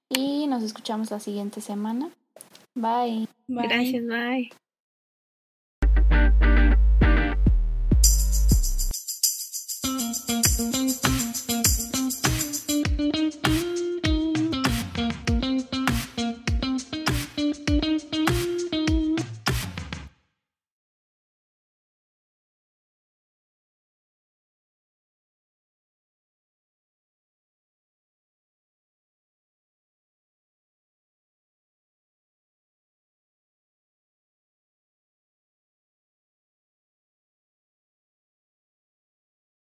[0.08, 2.10] y nos escuchamos la siguiente semana.
[2.74, 3.26] Bye.
[3.48, 3.66] bye.
[3.66, 4.50] Gracias, bye.